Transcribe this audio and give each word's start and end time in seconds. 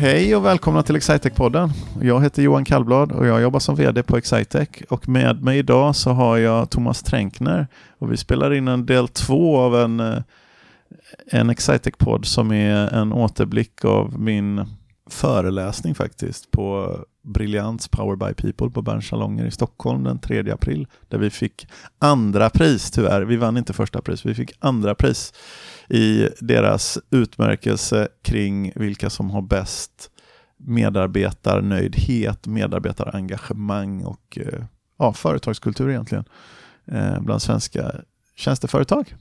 Hej 0.00 0.36
och 0.36 0.44
välkomna 0.44 0.82
till 0.82 0.96
Excitec-podden. 0.96 1.70
Jag 2.02 2.22
heter 2.22 2.42
Johan 2.42 2.64
Kallblad 2.64 3.12
och 3.12 3.26
jag 3.26 3.42
jobbar 3.42 3.60
som 3.60 3.74
VD 3.74 4.02
på 4.02 4.16
Excitec. 4.16 4.68
Och 4.88 5.08
med 5.08 5.42
mig 5.42 5.58
idag 5.58 5.96
så 5.96 6.10
har 6.10 6.36
jag 6.36 6.70
Thomas 6.70 7.02
Tränkner 7.02 7.66
och 7.98 8.12
vi 8.12 8.16
spelar 8.16 8.54
in 8.54 8.68
en 8.68 8.86
del 8.86 9.08
två 9.08 9.58
av 9.58 9.76
en, 9.76 10.00
eh, 10.00 10.22
en 11.26 11.50
Excitec-podd 11.50 12.24
som 12.24 12.52
är 12.52 12.94
en 12.94 13.12
återblick 13.12 13.84
av 13.84 14.20
min 14.20 14.66
föreläsning 15.10 15.94
faktiskt 15.94 16.50
på 16.50 16.96
Briljants 17.22 17.88
Power 17.88 18.16
by 18.16 18.34
People 18.34 18.70
på 18.70 18.82
Berns 18.82 19.06
Salonger 19.06 19.46
i 19.46 19.50
Stockholm 19.50 20.04
den 20.04 20.18
3 20.18 20.50
april. 20.50 20.86
Där 21.08 21.18
vi 21.18 21.30
fick 21.30 21.66
andra 21.98 22.50
pris 22.50 22.90
tyvärr. 22.90 23.22
Vi 23.22 23.36
vann 23.36 23.56
inte 23.56 23.72
första 23.72 24.02
pris, 24.02 24.26
vi 24.26 24.34
fick 24.34 24.52
andra 24.58 24.94
pris 24.94 25.32
i 25.90 26.28
deras 26.40 26.98
utmärkelse 27.10 28.08
kring 28.22 28.72
vilka 28.76 29.10
som 29.10 29.30
har 29.30 29.42
bäst 29.42 30.10
medarbetarnöjdhet, 30.56 32.46
medarbetarengagemang 32.46 34.04
och 34.04 34.38
eh, 34.40 34.64
ja, 34.98 35.12
företagskultur 35.12 35.90
egentligen 35.90 36.24
eh, 36.86 37.20
bland 37.20 37.42
svenska 37.42 37.92
tjänsteföretag. 38.36 39.14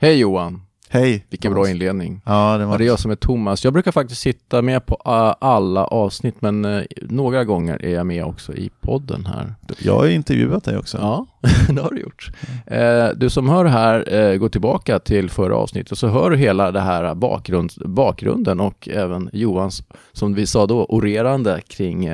Hej 0.00 0.18
Johan! 0.18 0.62
Hej! 0.92 1.26
Vilken 1.30 1.52
bra 1.52 1.70
inledning. 1.70 2.20
Ja, 2.24 2.58
det, 2.58 2.64
var... 2.64 2.78
det 2.78 2.84
är 2.84 2.86
jag 2.86 2.98
som 2.98 3.10
är 3.10 3.16
Thomas. 3.16 3.64
Jag 3.64 3.72
brukar 3.72 3.92
faktiskt 3.92 4.20
sitta 4.20 4.62
med 4.62 4.86
på 4.86 4.94
alla 5.40 5.84
avsnitt, 5.84 6.34
men 6.40 6.64
uh, 6.64 6.82
några 7.02 7.44
gånger 7.44 7.84
är 7.84 7.90
jag 7.90 8.06
med 8.06 8.24
också 8.24 8.54
i 8.54 8.70
podden 8.80 9.26
här. 9.26 9.54
Jag 9.78 9.96
har 9.96 10.06
intervjuat 10.06 10.64
dig 10.64 10.78
också. 10.78 10.98
Ja, 10.98 11.26
det 11.68 11.80
har 11.82 11.90
du 11.90 12.00
gjort. 12.00 12.30
Uh, 12.72 13.18
du 13.18 13.30
som 13.30 13.48
hör 13.48 13.64
här, 13.64 14.14
uh, 14.14 14.36
gå 14.36 14.48
tillbaka 14.48 14.98
till 14.98 15.30
förra 15.30 15.56
avsnittet 15.56 15.98
så 15.98 16.08
hör 16.08 16.30
du 16.30 16.36
hela 16.36 16.72
det 16.72 16.80
här 16.80 17.14
bakgrund, 17.14 17.72
bakgrunden 17.84 18.60
och 18.60 18.88
även 18.88 19.30
Johans, 19.32 19.82
som 20.12 20.34
vi 20.34 20.46
sa 20.46 20.66
då, 20.66 20.84
orerande 20.84 21.60
kring 21.68 22.10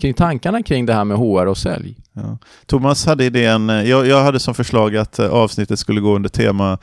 kring 0.00 0.14
tankarna 0.14 0.62
kring 0.62 0.86
det 0.86 0.92
här 0.92 1.04
med 1.04 1.16
HR 1.16 1.46
och 1.46 1.58
sälj. 1.58 1.96
Ja. 2.12 2.38
Thomas 2.66 3.06
hade 3.06 3.24
idén, 3.24 3.68
jag, 3.68 4.06
jag 4.06 4.24
hade 4.24 4.40
som 4.40 4.54
förslag 4.54 4.96
att 4.96 5.18
avsnittet 5.18 5.78
skulle 5.78 6.00
gå 6.00 6.16
under 6.16 6.28
tema 6.28 6.78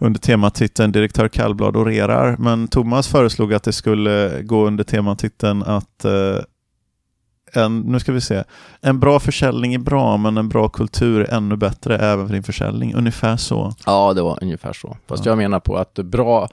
under 0.00 0.20
tematiteln 0.20 0.92
Direktör 0.92 1.28
Kallblad 1.28 1.76
orerar. 1.76 2.36
Men 2.38 2.68
Thomas 2.68 3.08
föreslog 3.08 3.54
att 3.54 3.62
det 3.62 3.72
skulle 3.72 4.42
gå 4.42 4.66
under 4.66 4.84
tematiteln 4.84 5.62
att 5.62 6.04
eh, 6.04 6.38
en, 7.52 7.80
nu 7.80 8.00
ska 8.00 8.12
vi 8.12 8.20
se, 8.20 8.44
en 8.80 9.00
bra 9.00 9.20
försäljning 9.20 9.74
är 9.74 9.78
bra 9.78 10.16
men 10.16 10.38
en 10.38 10.48
bra 10.48 10.68
kultur 10.68 11.20
är 11.20 11.34
ännu 11.34 11.56
bättre 11.56 11.98
även 11.98 12.26
för 12.26 12.34
din 12.34 12.42
försäljning. 12.42 12.94
Ungefär 12.94 13.36
så. 13.36 13.74
Ja, 13.86 14.12
det 14.14 14.22
var 14.22 14.38
ungefär 14.42 14.72
så. 14.72 14.96
Fast 15.06 15.24
ja. 15.24 15.30
jag 15.30 15.38
menar 15.38 15.60
på 15.60 15.76
att 15.76 15.94
bra, 15.94 16.48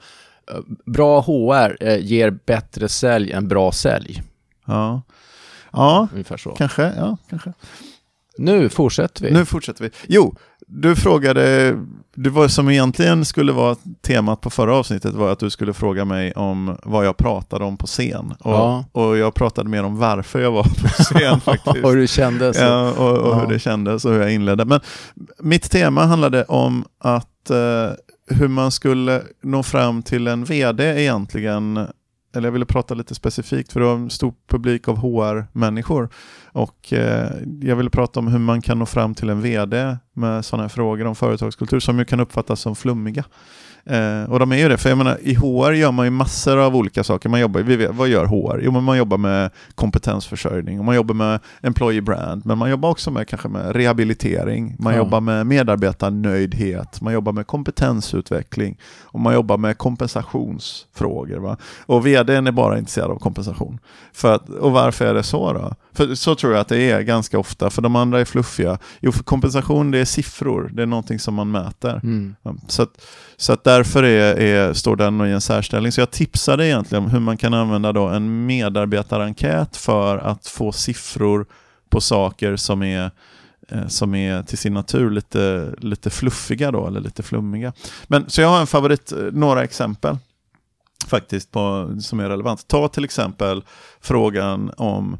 eh, 0.50 0.60
bra 0.86 1.20
HR 1.20 1.76
eh, 1.80 1.98
ger 1.98 2.30
bättre 2.30 2.88
sälj 2.88 3.32
än 3.32 3.48
bra 3.48 3.72
sälj. 3.72 4.22
Ja, 4.66 5.02
ja 5.72 6.08
ungefär 6.12 6.36
så. 6.36 6.50
Kanske, 6.50 6.92
ja, 6.96 7.16
kanske. 7.30 7.52
Nu 8.38 8.68
fortsätter 8.68 9.24
vi. 9.24 9.30
Nu 9.30 9.44
fortsätter 9.44 9.84
vi. 9.84 9.90
Jo, 10.06 10.36
du 10.66 10.96
frågade, 10.96 11.76
det 12.14 12.30
var 12.30 12.48
som 12.48 12.70
egentligen 12.70 13.24
skulle 13.24 13.52
vara 13.52 13.76
temat 14.02 14.40
på 14.40 14.50
förra 14.50 14.76
avsnittet 14.76 15.14
var 15.14 15.32
att 15.32 15.38
du 15.38 15.50
skulle 15.50 15.74
fråga 15.74 16.04
mig 16.04 16.32
om 16.32 16.76
vad 16.82 17.06
jag 17.06 17.16
pratade 17.16 17.64
om 17.64 17.76
på 17.76 17.86
scen. 17.86 18.34
Och, 18.40 18.52
ja. 18.52 18.84
och 18.92 19.18
jag 19.18 19.34
pratade 19.34 19.68
mer 19.68 19.84
om 19.84 19.98
varför 19.98 20.40
jag 20.40 20.52
var 20.52 20.62
på 20.62 20.88
scen 20.88 21.40
faktiskt. 21.44 21.84
och 21.84 21.90
hur 21.90 22.00
det 22.00 22.06
kändes. 22.06 22.58
Ja, 22.58 22.92
och, 22.92 23.18
och 23.18 23.28
ja. 23.28 23.40
hur 23.40 23.52
det 23.52 23.58
kändes 23.58 24.04
och 24.04 24.12
hur 24.12 24.20
jag 24.20 24.32
inledde. 24.32 24.64
Men 24.64 24.80
mitt 25.38 25.70
tema 25.70 26.04
handlade 26.04 26.44
om 26.44 26.84
att 26.98 27.50
eh, 27.50 27.90
hur 28.30 28.48
man 28.48 28.70
skulle 28.70 29.22
nå 29.42 29.62
fram 29.62 30.02
till 30.02 30.26
en 30.26 30.44
vd 30.44 31.02
egentligen 31.02 31.86
eller 32.34 32.46
jag 32.46 32.52
ville 32.52 32.66
prata 32.66 32.94
lite 32.94 33.14
specifikt 33.14 33.72
för 33.72 33.80
det 33.80 33.86
var 33.86 33.94
en 33.94 34.10
stor 34.10 34.34
publik 34.48 34.88
av 34.88 34.96
HR-människor. 34.96 36.08
Och 36.52 36.92
eh, 36.92 37.30
jag 37.62 37.76
ville 37.76 37.90
prata 37.90 38.20
om 38.20 38.28
hur 38.28 38.38
man 38.38 38.62
kan 38.62 38.78
nå 38.78 38.86
fram 38.86 39.14
till 39.14 39.30
en 39.30 39.42
vd 39.42 39.96
med 40.12 40.44
sådana 40.44 40.62
här 40.62 40.68
frågor 40.68 41.04
om 41.04 41.16
företagskultur 41.16 41.80
som 41.80 41.98
ju 41.98 42.04
kan 42.04 42.20
uppfattas 42.20 42.60
som 42.60 42.76
flummiga. 42.76 43.24
Eh, 43.88 44.30
och 44.30 44.38
de 44.38 44.52
är 44.52 44.56
ju 44.56 44.68
det, 44.68 44.76
för 44.78 44.88
jag 44.88 44.98
menar 44.98 45.18
i 45.22 45.34
HR 45.34 45.72
gör 45.72 45.92
man 45.92 46.06
ju 46.06 46.10
massor 46.10 46.58
av 46.58 46.76
olika 46.76 47.04
saker. 47.04 47.28
Man 47.28 47.40
jobbar, 47.40 47.60
vi 47.60 47.76
vet, 47.76 47.94
vad 47.94 48.08
gör 48.08 48.26
HR? 48.26 48.60
Jo, 48.62 48.72
men 48.72 48.84
man 48.84 48.98
jobbar 48.98 49.18
med 49.18 49.50
kompetensförsörjning 49.74 50.78
och 50.78 50.84
man 50.84 50.94
jobbar 50.94 51.14
med 51.14 51.40
employee 51.62 52.00
brand, 52.00 52.46
men 52.46 52.58
man 52.58 52.70
jobbar 52.70 52.90
också 52.90 53.10
med 53.10 53.28
kanske 53.28 53.48
med 53.48 53.76
rehabilitering, 53.76 54.76
man 54.78 54.92
ja. 54.92 54.98
jobbar 54.98 55.20
med 55.20 55.46
medarbetarnöjdhet, 55.46 57.00
man 57.00 57.12
jobbar 57.12 57.32
med 57.32 57.46
kompetensutveckling 57.46 58.78
och 59.02 59.20
man 59.20 59.34
jobbar 59.34 59.56
med 59.56 59.78
kompensationsfrågor. 59.78 61.38
Va? 61.38 61.56
Och 61.86 62.06
vdn 62.06 62.46
är 62.46 62.52
bara 62.52 62.78
intresserad 62.78 63.10
av 63.10 63.18
kompensation. 63.18 63.78
För 64.12 64.34
att, 64.34 64.48
och 64.48 64.72
varför 64.72 65.06
är 65.06 65.14
det 65.14 65.22
så 65.22 65.52
då? 65.52 65.74
För 65.98 66.14
så 66.14 66.34
tror 66.34 66.52
jag 66.52 66.60
att 66.60 66.68
det 66.68 66.90
är 66.90 67.00
ganska 67.00 67.38
ofta, 67.38 67.70
för 67.70 67.82
de 67.82 67.96
andra 67.96 68.20
är 68.20 68.24
fluffiga. 68.24 68.78
Jo, 69.00 69.12
för 69.12 69.24
kompensation 69.24 69.90
det 69.90 69.98
är 69.98 70.04
siffror, 70.04 70.70
det 70.72 70.82
är 70.82 70.86
någonting 70.86 71.18
som 71.18 71.34
man 71.34 71.50
mäter. 71.50 72.00
Mm. 72.02 72.34
Så, 72.68 72.82
att, 72.82 73.04
så 73.36 73.52
att 73.52 73.64
därför 73.64 74.02
är, 74.02 74.40
är, 74.40 74.72
står 74.72 74.96
den 74.96 75.26
i 75.26 75.30
en 75.30 75.40
särställning. 75.40 75.92
Så 75.92 76.00
jag 76.00 76.10
tipsade 76.10 76.66
egentligen 76.66 77.04
om 77.04 77.10
hur 77.10 77.20
man 77.20 77.36
kan 77.36 77.54
använda 77.54 77.92
då 77.92 78.08
en 78.08 78.46
medarbetarenkät 78.46 79.76
för 79.76 80.18
att 80.18 80.46
få 80.46 80.72
siffror 80.72 81.46
på 81.88 82.00
saker 82.00 82.56
som 82.56 82.82
är 82.82 83.10
eh, 83.68 83.86
som 83.86 84.14
är 84.14 84.42
till 84.42 84.58
sin 84.58 84.74
natur 84.74 85.10
lite, 85.10 85.74
lite 85.78 86.10
fluffiga 86.10 86.70
då, 86.70 86.86
eller 86.86 87.00
lite 87.00 87.22
flummiga. 87.22 87.72
Men, 88.06 88.30
så 88.30 88.40
jag 88.40 88.48
har 88.48 88.60
en 88.60 88.66
favorit, 88.66 89.12
eh, 89.12 89.18
några 89.18 89.64
exempel 89.64 90.16
faktiskt 91.06 91.50
på, 91.50 91.96
som 92.00 92.20
är 92.20 92.28
relevant. 92.28 92.68
Ta 92.68 92.88
till 92.88 93.04
exempel 93.04 93.64
frågan 94.00 94.72
om 94.76 95.18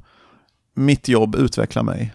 mitt 0.79 1.09
jobb 1.09 1.35
utvecklar 1.35 1.83
mig. 1.83 2.15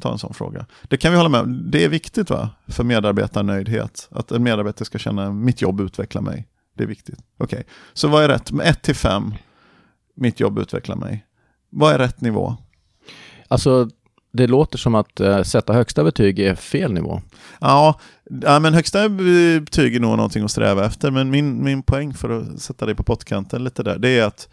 Ta 0.00 0.12
en 0.12 0.18
sån 0.18 0.34
fråga. 0.34 0.66
Det 0.82 0.96
kan 0.96 1.12
vi 1.12 1.16
hålla 1.16 1.28
med 1.28 1.40
om. 1.40 1.70
Det 1.70 1.84
är 1.84 1.88
viktigt 1.88 2.30
va? 2.30 2.50
för 2.66 2.84
medarbetarnöjdhet. 2.84 4.08
Att 4.10 4.32
en 4.32 4.42
medarbetare 4.42 4.84
ska 4.84 4.98
känna 4.98 5.32
mitt 5.32 5.62
jobb 5.62 5.80
utvecklar 5.80 6.22
mig. 6.22 6.46
Det 6.76 6.82
är 6.82 6.88
viktigt. 6.88 7.18
Okej, 7.38 7.58
okay. 7.58 7.64
så 7.92 8.08
vad 8.08 8.24
är 8.24 8.28
rätt? 8.28 8.52
Med 8.52 8.66
1 8.66 8.82
till 8.82 8.94
5, 8.94 9.34
mitt 10.16 10.40
jobb 10.40 10.58
utvecklar 10.58 10.96
mig. 10.96 11.26
Vad 11.70 11.94
är 11.94 11.98
rätt 11.98 12.20
nivå? 12.20 12.56
Alltså, 13.48 13.90
det 14.32 14.46
låter 14.46 14.78
som 14.78 14.94
att 14.94 15.20
äh, 15.20 15.42
sätta 15.42 15.72
högsta 15.72 16.04
betyg 16.04 16.38
är 16.38 16.54
fel 16.54 16.92
nivå. 16.92 17.22
Ja, 17.60 18.00
ja, 18.42 18.58
men 18.60 18.74
högsta 18.74 19.08
betyg 19.08 19.96
är 19.96 20.00
nog 20.00 20.16
någonting 20.16 20.44
att 20.44 20.50
sträva 20.50 20.86
efter. 20.86 21.10
Men 21.10 21.30
min, 21.30 21.64
min 21.64 21.82
poäng 21.82 22.14
för 22.14 22.30
att 22.30 22.60
sätta 22.60 22.86
dig 22.86 22.94
på 22.94 23.02
pottkanten 23.02 23.64
lite 23.64 23.82
där, 23.82 23.98
det 23.98 24.08
är 24.08 24.26
att 24.26 24.48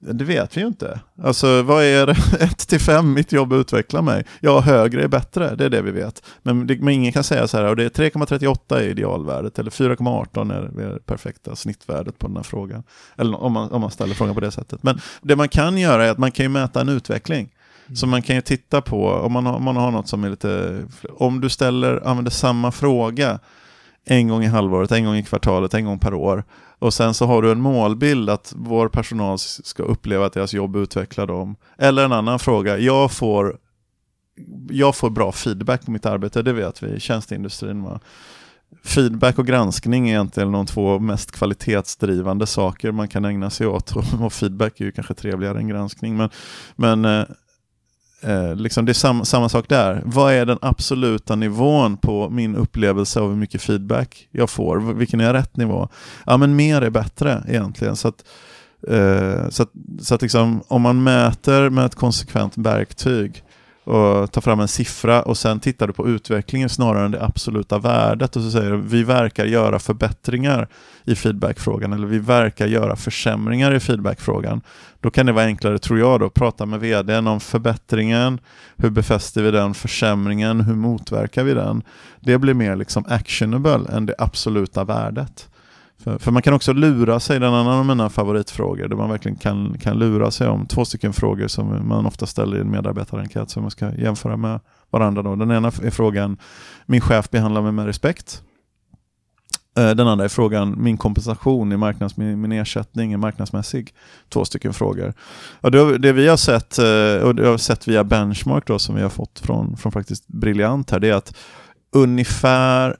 det 0.00 0.24
vet 0.24 0.56
vi 0.56 0.60
ju 0.60 0.66
inte. 0.66 1.00
Alltså 1.22 1.62
vad 1.62 1.84
är 1.84 2.06
det? 2.06 2.16
1 2.40 2.58
till 2.58 2.80
5, 2.80 3.12
mitt 3.12 3.32
jobb 3.32 3.52
utvecklar 3.52 4.02
mig. 4.02 4.24
Ja, 4.40 4.60
högre 4.60 5.02
är 5.02 5.08
bättre, 5.08 5.54
det 5.54 5.64
är 5.64 5.70
det 5.70 5.82
vi 5.82 5.90
vet. 5.90 6.22
Men, 6.42 6.66
det, 6.66 6.78
men 6.78 6.94
ingen 6.94 7.12
kan 7.12 7.24
säga 7.24 7.48
så 7.48 7.56
här, 7.56 7.64
och 7.64 7.76
det 7.76 7.84
är 7.84 8.10
3,38 8.10 8.76
är 8.76 8.82
idealvärdet, 8.82 9.58
eller 9.58 9.70
4,18 9.70 10.54
är 10.54 10.90
det 10.90 11.06
perfekta 11.06 11.56
snittvärdet 11.56 12.18
på 12.18 12.26
den 12.26 12.36
här 12.36 12.42
frågan. 12.42 12.82
Eller 13.16 13.42
om 13.42 13.52
man, 13.52 13.70
om 13.70 13.80
man 13.80 13.90
ställer 13.90 14.14
frågan 14.14 14.34
på 14.34 14.40
det 14.40 14.50
sättet. 14.50 14.82
Men 14.82 15.00
det 15.22 15.36
man 15.36 15.48
kan 15.48 15.78
göra 15.78 16.04
är 16.04 16.10
att 16.10 16.18
man 16.18 16.30
kan 16.30 16.44
ju 16.44 16.48
mäta 16.48 16.80
en 16.80 16.88
utveckling. 16.88 17.48
Mm. 17.86 17.96
Så 17.96 18.06
man 18.06 18.22
kan 18.22 18.36
ju 18.36 18.42
titta 18.42 18.80
på, 18.80 19.10
om 19.10 19.32
man, 19.32 19.46
har, 19.46 19.56
om 19.56 19.62
man 19.62 19.76
har 19.76 19.90
något 19.90 20.08
som 20.08 20.24
är 20.24 20.30
lite, 20.30 20.82
om 21.10 21.40
du 21.40 21.48
ställer, 21.48 22.06
använder 22.06 22.30
samma 22.30 22.72
fråga 22.72 23.38
en 24.08 24.28
gång 24.28 24.44
i 24.44 24.46
halvåret, 24.46 24.92
en 24.92 25.04
gång 25.04 25.16
i 25.16 25.22
kvartalet, 25.22 25.74
en 25.74 25.84
gång 25.84 25.98
per 25.98 26.14
år 26.14 26.44
och 26.78 26.94
sen 26.94 27.14
så 27.14 27.26
har 27.26 27.42
du 27.42 27.52
en 27.52 27.60
målbild 27.60 28.30
att 28.30 28.52
vår 28.56 28.88
personal 28.88 29.38
ska 29.38 29.82
uppleva 29.82 30.26
att 30.26 30.32
deras 30.32 30.54
jobb 30.54 30.76
utvecklar 30.76 31.26
dem. 31.26 31.56
Eller 31.78 32.04
en 32.04 32.12
annan 32.12 32.38
fråga, 32.38 32.78
jag 32.78 33.12
får, 33.12 33.58
jag 34.70 34.96
får 34.96 35.10
bra 35.10 35.32
feedback 35.32 35.84
på 35.84 35.90
mitt 35.90 36.06
arbete, 36.06 36.42
det 36.42 36.52
vet 36.52 36.82
vi 36.82 36.88
i 36.88 37.00
tjänsteindustrin. 37.00 37.82
Va? 37.82 38.00
Feedback 38.84 39.38
och 39.38 39.46
granskning 39.46 40.08
är 40.08 40.12
egentligen 40.12 40.52
de 40.52 40.66
två 40.66 40.98
mest 40.98 41.32
kvalitetsdrivande 41.32 42.46
saker 42.46 42.92
man 42.92 43.08
kan 43.08 43.24
ägna 43.24 43.50
sig 43.50 43.66
åt. 43.66 43.92
Och 44.20 44.32
feedback 44.32 44.80
är 44.80 44.84
ju 44.84 44.92
kanske 44.92 45.14
trevligare 45.14 45.58
än 45.58 45.68
granskning. 45.68 46.16
Men, 46.16 46.30
men 46.76 47.04
eh, 47.04 47.24
eh, 48.20 48.54
liksom 48.54 48.84
det 48.84 48.92
är 48.92 48.94
sam 48.94 49.24
samma 49.24 49.48
sak 49.48 49.68
där. 49.68 50.02
Vad 50.04 50.32
är 50.32 50.46
den 50.46 50.58
absoluta 50.62 51.36
nivån 51.36 51.96
på 51.96 52.30
min 52.30 52.56
upplevelse 52.56 53.20
av 53.20 53.28
hur 53.28 53.36
mycket 53.36 53.62
feedback 53.62 54.28
jag 54.30 54.50
får? 54.50 54.94
Vilken 54.94 55.20
är 55.20 55.32
rätt 55.32 55.56
nivå? 55.56 55.88
Ja, 56.26 56.36
men 56.36 56.56
mer 56.56 56.82
är 56.82 56.90
bättre 56.90 57.44
egentligen. 57.48 57.96
Så 57.96 58.08
att, 58.08 58.24
eh, 58.88 59.48
så 59.48 59.62
att, 59.62 59.70
så 60.00 60.14
att 60.14 60.22
liksom, 60.22 60.62
om 60.68 60.82
man 60.82 61.02
mäter 61.02 61.70
med 61.70 61.84
ett 61.84 61.94
konsekvent 61.94 62.58
verktyg 62.58 63.44
och 63.88 64.32
tar 64.32 64.40
fram 64.40 64.60
en 64.60 64.68
siffra 64.68 65.22
och 65.22 65.36
sen 65.36 65.60
tittar 65.60 65.86
du 65.86 65.92
på 65.92 66.08
utvecklingen 66.08 66.68
snarare 66.68 67.04
än 67.04 67.10
det 67.10 67.24
absoluta 67.24 67.78
värdet 67.78 68.36
och 68.36 68.42
så 68.42 68.50
säger 68.50 68.70
du 68.70 68.76
vi 68.76 69.02
verkar 69.02 69.44
göra 69.44 69.78
förbättringar 69.78 70.68
i 71.04 71.14
feedbackfrågan 71.14 71.92
eller 71.92 72.06
vi 72.06 72.18
verkar 72.18 72.66
göra 72.66 72.96
försämringar 72.96 73.74
i 73.74 73.80
feedbackfrågan. 73.80 74.60
Då 75.00 75.10
kan 75.10 75.26
det 75.26 75.32
vara 75.32 75.44
enklare, 75.44 75.78
tror 75.78 75.98
jag, 75.98 76.20
då, 76.20 76.26
att 76.26 76.34
prata 76.34 76.66
med 76.66 76.80
vdn 76.80 77.26
om 77.26 77.40
förbättringen, 77.40 78.40
hur 78.76 78.90
befäster 78.90 79.42
vi 79.42 79.50
den, 79.50 79.74
försämringen, 79.74 80.60
hur 80.60 80.74
motverkar 80.74 81.44
vi 81.44 81.54
den? 81.54 81.82
Det 82.20 82.38
blir 82.38 82.54
mer 82.54 82.76
liksom 82.76 83.04
actionable 83.08 83.92
än 83.92 84.06
det 84.06 84.14
absoluta 84.18 84.84
värdet. 84.84 85.48
För, 86.04 86.18
för, 86.18 86.30
man 86.30 86.42
kan 86.42 86.54
också 86.54 86.72
lura 86.72 87.20
sig, 87.20 87.40
den 87.40 87.54
annan 87.54 87.78
av 87.78 87.86
mina 87.86 88.10
favoritfrågor, 88.10 88.88
där 88.88 88.96
man 88.96 89.10
verkligen 89.10 89.36
kan, 89.36 89.78
kan 89.78 89.98
lura 89.98 90.30
sig 90.30 90.48
om 90.48 90.66
två 90.66 90.84
stycken 90.84 91.12
frågor 91.12 91.48
som 91.48 91.88
man 91.88 92.06
ofta 92.06 92.26
ställer 92.26 92.56
i 92.56 92.60
en 92.60 92.70
medarbetarenkät 92.70 93.50
som 93.50 93.62
man 93.62 93.70
ska 93.70 93.94
jämföra 93.94 94.36
med 94.36 94.60
varandra. 94.90 95.22
Då. 95.22 95.36
Den 95.36 95.50
ena 95.50 95.68
är 95.68 95.90
frågan, 95.90 96.36
min 96.86 97.00
chef 97.00 97.30
behandlar 97.30 97.62
mig 97.62 97.72
med 97.72 97.86
respekt. 97.86 98.42
Eh, 99.78 99.90
den 99.90 100.08
andra 100.08 100.24
är 100.24 100.28
frågan, 100.28 100.82
min 100.82 100.96
kompensation, 100.96 101.72
är 101.72 101.76
marknads, 101.76 102.16
min, 102.16 102.40
min 102.40 102.52
ersättning 102.52 103.12
är 103.12 103.16
marknadsmässig? 103.16 103.94
Två 104.28 104.44
stycken 104.44 104.72
frågor. 104.72 105.14
Och 105.60 105.70
det, 105.70 105.98
det 105.98 106.12
vi 106.12 106.28
har 106.28 106.36
sett, 106.36 106.78
eh, 106.78 107.26
och 107.26 107.34
det 107.34 107.46
har 107.46 107.58
sett 107.58 107.88
via 107.88 108.04
Benchmark 108.04 108.66
då, 108.66 108.78
som 108.78 108.94
vi 108.94 109.02
har 109.02 109.08
fått 109.08 109.38
från, 109.38 109.76
från 109.76 109.92
faktiskt 109.92 110.28
Briljant 110.28 110.90
här, 110.90 111.00
det 111.00 111.08
är 111.08 111.14
att 111.14 111.36
ungefär 111.92 112.96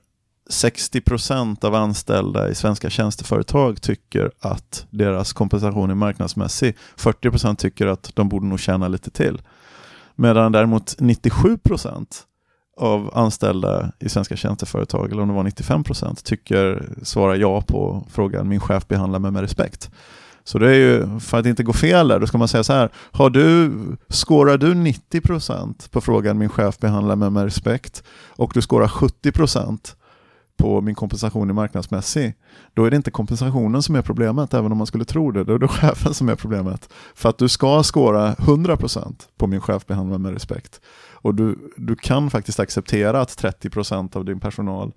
60% 0.49 1.65
av 1.65 1.75
anställda 1.75 2.49
i 2.49 2.55
svenska 2.55 2.91
tjänsteföretag 2.91 3.83
tycker 3.83 4.31
att 4.41 4.87
deras 4.91 5.33
kompensation 5.33 5.91
är 5.91 5.95
marknadsmässig. 5.95 6.77
40% 6.97 7.57
tycker 7.57 7.87
att 7.87 8.11
de 8.15 8.29
borde 8.29 8.47
nog 8.47 8.61
tjäna 8.61 8.89
lite 8.89 9.11
till. 9.11 9.43
Medan 10.15 10.53
däremot 10.53 10.97
97% 10.99 12.07
av 12.77 13.11
anställda 13.15 13.93
i 13.99 14.09
svenska 14.09 14.37
tjänsteföretag, 14.37 15.13
eller 15.13 15.23
om 15.23 15.29
det 15.29 15.35
var 15.35 15.45
95%, 15.45 16.25
tycker 16.25 16.93
svarar 17.03 17.35
ja 17.35 17.61
på 17.61 18.07
frågan 18.11 18.49
min 18.49 18.61
chef 18.61 18.89
behandlar 18.89 19.19
mig 19.19 19.31
med 19.31 19.43
respekt. 19.43 19.91
Så 20.45 20.59
det 20.59 20.71
är 20.71 20.75
ju, 20.75 21.21
för 21.21 21.39
att 21.39 21.47
inte 21.47 21.63
gå 21.63 21.73
fel 21.73 22.09
där, 22.09 22.21
då 22.21 22.27
ska 22.27 22.39
man 22.39 22.49
säga 22.49 22.65
så 22.65 22.73
här, 22.73 22.91
har 22.95 23.31
du, 23.31 23.73
skårar 24.09 24.59
du 24.59 24.75
90% 24.75 25.91
på 25.91 26.01
frågan 26.01 26.39
min 26.39 26.49
chef 26.49 26.79
behandlar 26.79 27.17
mig 27.17 27.31
med 27.31 27.45
respekt 27.45 28.03
och 28.29 28.51
du 28.55 28.63
skårar 28.63 28.87
70% 28.87 29.95
på 30.59 30.81
min 30.81 30.95
kompensation 30.95 31.51
är 31.51 31.55
marknadsmässig, 31.55 32.35
då 32.75 32.85
är 32.85 32.91
det 32.91 32.97
inte 32.97 33.11
kompensationen 33.11 33.83
som 33.83 33.95
är 33.95 34.03
problemet, 34.03 34.55
även 34.55 34.73
om 34.73 34.79
man 34.79 34.87
skulle 34.87 35.05
tro 35.05 35.31
det. 35.31 35.45
Då 35.45 35.55
är 35.55 35.59
det 35.59 35.69
chefen 35.81 36.15
som 36.15 36.29
är 36.29 36.35
problemet. 36.35 36.89
För 37.15 37.29
att 37.29 37.39
du 37.39 37.49
ska 37.49 37.83
skåra 37.83 38.35
100% 38.35 39.15
på 39.37 39.47
min 39.47 39.61
chef 39.61 39.87
behandlar 39.87 40.19
med 40.19 40.33
respekt. 40.33 40.81
Och 41.13 41.35
du, 41.35 41.73
du 41.77 41.97
kan 41.97 42.31
faktiskt 42.31 42.61
acceptera 42.61 43.21
att 43.21 43.43
30% 43.43 44.17
av 44.17 44.25
din 44.25 44.41
personal 44.41 44.93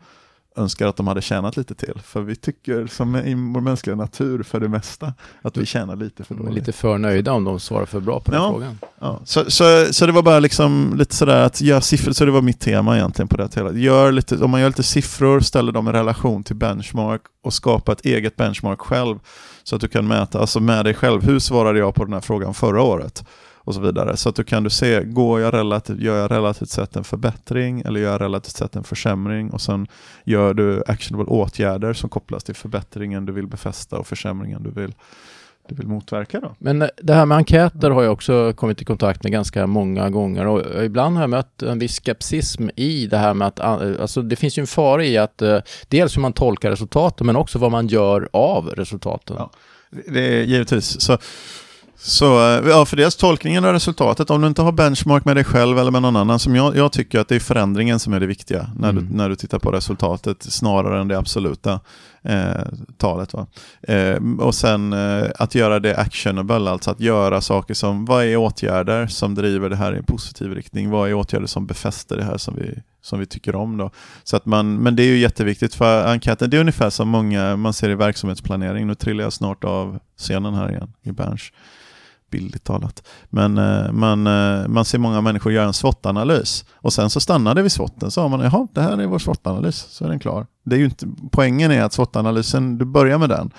önskar 0.55 0.87
att 0.87 0.95
de 0.95 1.07
hade 1.07 1.21
tjänat 1.21 1.57
lite 1.57 1.75
till. 1.75 2.01
För 2.03 2.21
vi 2.21 2.35
tycker, 2.35 2.87
som 2.87 3.15
i 3.15 3.33
vår 3.33 3.61
mänskliga 3.61 3.95
natur 3.95 4.43
för 4.43 4.59
det 4.59 4.67
mesta, 4.67 5.13
att 5.41 5.57
vi 5.57 5.65
tjänar 5.65 5.95
lite 5.95 6.23
för 6.23 6.35
dåligt. 6.35 6.53
Lite 6.53 6.71
för 6.71 6.97
nöjda 6.97 7.31
om 7.31 7.43
de 7.43 7.59
svarar 7.59 7.85
för 7.85 7.99
bra 7.99 8.19
på 8.19 8.31
den 8.31 8.41
ja, 8.41 8.51
frågan. 8.51 8.77
Ja. 8.99 9.19
Så, 9.25 9.51
så, 9.51 9.93
så 9.93 10.05
det 10.05 10.11
var 10.11 10.21
bara 10.21 10.39
liksom 10.39 10.93
lite 10.97 11.15
sådär 11.15 11.43
att 11.43 11.61
göra 11.61 11.81
siffror, 11.81 12.11
så 12.11 12.25
det 12.25 12.31
var 12.31 12.41
mitt 12.41 12.59
tema 12.59 12.97
egentligen 12.97 13.27
på 13.27 13.37
det 13.37 13.55
hela. 13.55 13.71
Gör 13.71 14.11
lite, 14.11 14.37
om 14.37 14.51
man 14.51 14.61
gör 14.61 14.69
lite 14.69 14.83
siffror, 14.83 15.39
ställer 15.39 15.71
dem 15.71 15.87
i 15.87 15.91
relation 15.91 16.43
till 16.43 16.55
benchmark 16.55 17.21
och 17.43 17.53
skapar 17.53 17.93
ett 17.93 18.05
eget 18.05 18.35
benchmark 18.35 18.79
själv 18.79 19.19
så 19.63 19.75
att 19.75 19.81
du 19.81 19.87
kan 19.87 20.07
mäta, 20.07 20.39
alltså 20.39 20.59
med 20.59 20.85
dig 20.85 20.93
själv, 20.93 21.23
hur 21.23 21.39
svarade 21.39 21.79
jag 21.79 21.95
på 21.95 22.03
den 22.03 22.13
här 22.13 22.21
frågan 22.21 22.53
förra 22.53 22.81
året? 22.81 23.23
Och 23.63 23.73
så 23.73 23.81
vidare. 23.81 24.17
Så 24.17 24.29
att 24.29 24.35
du 24.35 24.43
kan 24.43 24.63
du 24.63 24.69
se, 24.69 25.03
går 25.03 25.41
jag 25.41 25.53
relativt, 25.53 25.99
gör 25.99 26.17
jag 26.17 26.31
relativt 26.31 26.69
sett 26.69 26.95
en 26.95 27.03
förbättring 27.03 27.81
eller 27.85 27.99
gör 27.99 28.11
jag 28.11 28.21
relativt 28.21 28.55
sett 28.55 28.75
en 28.75 28.83
försämring 28.83 29.49
och 29.49 29.61
sen 29.61 29.87
gör 30.23 30.53
du 30.53 30.83
actionable 30.87 31.31
åtgärder 31.31 31.93
som 31.93 32.09
kopplas 32.09 32.43
till 32.43 32.55
förbättringen 32.55 33.25
du 33.25 33.33
vill 33.33 33.47
befästa 33.47 33.97
och 33.97 34.07
försämringen 34.07 34.63
du 34.63 34.69
vill 34.69 34.93
du 35.67 35.75
vill 35.75 35.87
motverka 35.87 36.39
då. 36.39 36.55
Men 36.59 36.81
eh, 36.81 36.87
det 37.03 37.13
här 37.13 37.25
med 37.25 37.37
enkäter 37.37 37.89
har 37.89 38.03
jag 38.03 38.13
också 38.13 38.53
kommit 38.53 38.81
i 38.81 38.85
kontakt 38.85 39.23
med 39.23 39.31
ganska 39.31 39.67
många 39.67 40.09
gånger 40.09 40.47
och 40.47 40.85
ibland 40.85 41.15
har 41.15 41.23
jag 41.23 41.29
mött 41.29 41.61
en 41.61 41.79
viss 41.79 41.95
skepsism 41.95 42.69
i 42.75 43.07
det 43.07 43.17
här 43.17 43.33
med 43.33 43.47
att, 43.47 43.59
eh, 43.59 44.01
alltså 44.01 44.21
det 44.21 44.35
finns 44.35 44.57
ju 44.57 44.61
en 44.61 44.67
fara 44.67 45.05
i 45.05 45.17
att 45.17 45.41
eh, 45.41 45.59
dels 45.87 46.17
hur 46.17 46.21
man 46.21 46.33
tolkar 46.33 46.69
resultaten 46.69 47.27
men 47.27 47.35
också 47.35 47.59
vad 47.59 47.71
man 47.71 47.87
gör 47.87 48.29
av 48.33 48.67
resultaten. 48.67 49.35
Ja, 49.39 49.51
det 50.07 50.39
är 50.39 50.43
givetvis. 50.43 51.01
Så 51.01 51.17
så 52.03 52.25
eh, 52.25 52.69
ja, 52.69 52.85
för 52.85 52.97
dels 52.97 53.15
tolkningen 53.15 53.65
av 53.65 53.73
resultatet, 53.73 54.29
om 54.29 54.41
du 54.41 54.47
inte 54.47 54.61
har 54.61 54.71
benchmark 54.71 55.25
med 55.25 55.35
dig 55.35 55.43
själv 55.43 55.79
eller 55.79 55.91
med 55.91 56.01
någon 56.01 56.15
annan, 56.15 56.39
som 56.39 56.55
jag, 56.55 56.75
jag 56.75 56.91
tycker 56.91 57.19
att 57.19 57.27
det 57.27 57.35
är 57.35 57.39
förändringen 57.39 57.99
som 57.99 58.13
är 58.13 58.19
det 58.19 58.25
viktiga 58.25 58.69
när, 58.75 58.89
mm. 58.89 59.07
du, 59.09 59.15
när 59.15 59.29
du 59.29 59.35
tittar 59.35 59.59
på 59.59 59.71
resultatet 59.71 60.43
snarare 60.43 61.01
än 61.01 61.07
det 61.07 61.17
absoluta 61.17 61.79
eh, 62.23 62.65
talet. 62.97 63.33
Va? 63.33 63.47
Eh, 63.81 64.17
och 64.39 64.55
sen 64.55 64.93
eh, 64.93 65.29
att 65.35 65.55
göra 65.55 65.79
det 65.79 65.97
actionable, 65.97 66.69
alltså 66.69 66.91
att 66.91 66.99
göra 66.99 67.41
saker 67.41 67.73
som, 67.73 68.05
vad 68.05 68.25
är 68.25 68.37
åtgärder 68.37 69.07
som 69.07 69.35
driver 69.35 69.69
det 69.69 69.75
här 69.75 69.93
i 69.93 69.97
en 69.97 70.03
positiv 70.03 70.53
riktning? 70.53 70.89
Vad 70.89 71.09
är 71.09 71.13
åtgärder 71.13 71.47
som 71.47 71.67
befäster 71.67 72.17
det 72.17 72.23
här 72.23 72.37
som 72.37 72.55
vi, 72.55 72.81
som 73.01 73.19
vi 73.19 73.25
tycker 73.25 73.55
om 73.55 73.77
då? 73.77 73.91
Så 74.23 74.37
att 74.37 74.45
man, 74.45 74.75
men 74.75 74.95
det 74.95 75.03
är 75.03 75.07
ju 75.07 75.17
jätteviktigt 75.17 75.75
för 75.75 76.07
enkäten, 76.07 76.49
det 76.49 76.57
är 76.57 76.61
ungefär 76.61 76.89
som 76.89 77.09
många 77.09 77.55
man 77.55 77.73
ser 77.73 77.89
i 77.89 77.95
verksamhetsplanering, 77.95 78.87
nu 78.87 78.95
trillar 78.95 79.23
jag 79.23 79.33
snart 79.33 79.63
av 79.63 79.99
scenen 80.17 80.53
här 80.53 80.71
igen 80.71 80.93
i 81.03 81.11
Berns 81.11 81.51
bildligt 82.31 82.63
talat. 82.63 83.03
Men 83.29 83.57
eh, 83.57 83.91
man, 83.91 84.27
eh, 84.27 84.67
man 84.67 84.85
ser 84.85 84.97
många 84.97 85.21
människor 85.21 85.51
göra 85.51 85.65
en 85.65 85.73
SWOT-analys 85.73 86.65
och 86.73 86.93
sen 86.93 87.09
så 87.09 87.19
stannar 87.19 87.55
det 87.55 87.61
vid 87.61 87.71
SWOTen. 87.71 88.11
Så 88.11 88.21
har 88.21 88.29
man, 88.29 88.39
jaha, 88.39 88.67
det 88.73 88.81
här 88.81 88.97
är 88.97 89.07
vår 89.07 89.19
SWOT-analys, 89.19 89.85
så 89.89 90.05
är 90.05 90.09
den 90.09 90.19
klar. 90.19 90.45
Det 90.63 90.75
är 90.75 90.79
ju 90.79 90.85
inte, 90.85 91.07
poängen 91.31 91.71
är 91.71 91.83
att 91.83 91.93
SWOT-analysen, 91.93 92.77
du 92.77 92.85
börjar 92.85 93.17
med 93.17 93.29
den 93.29 93.51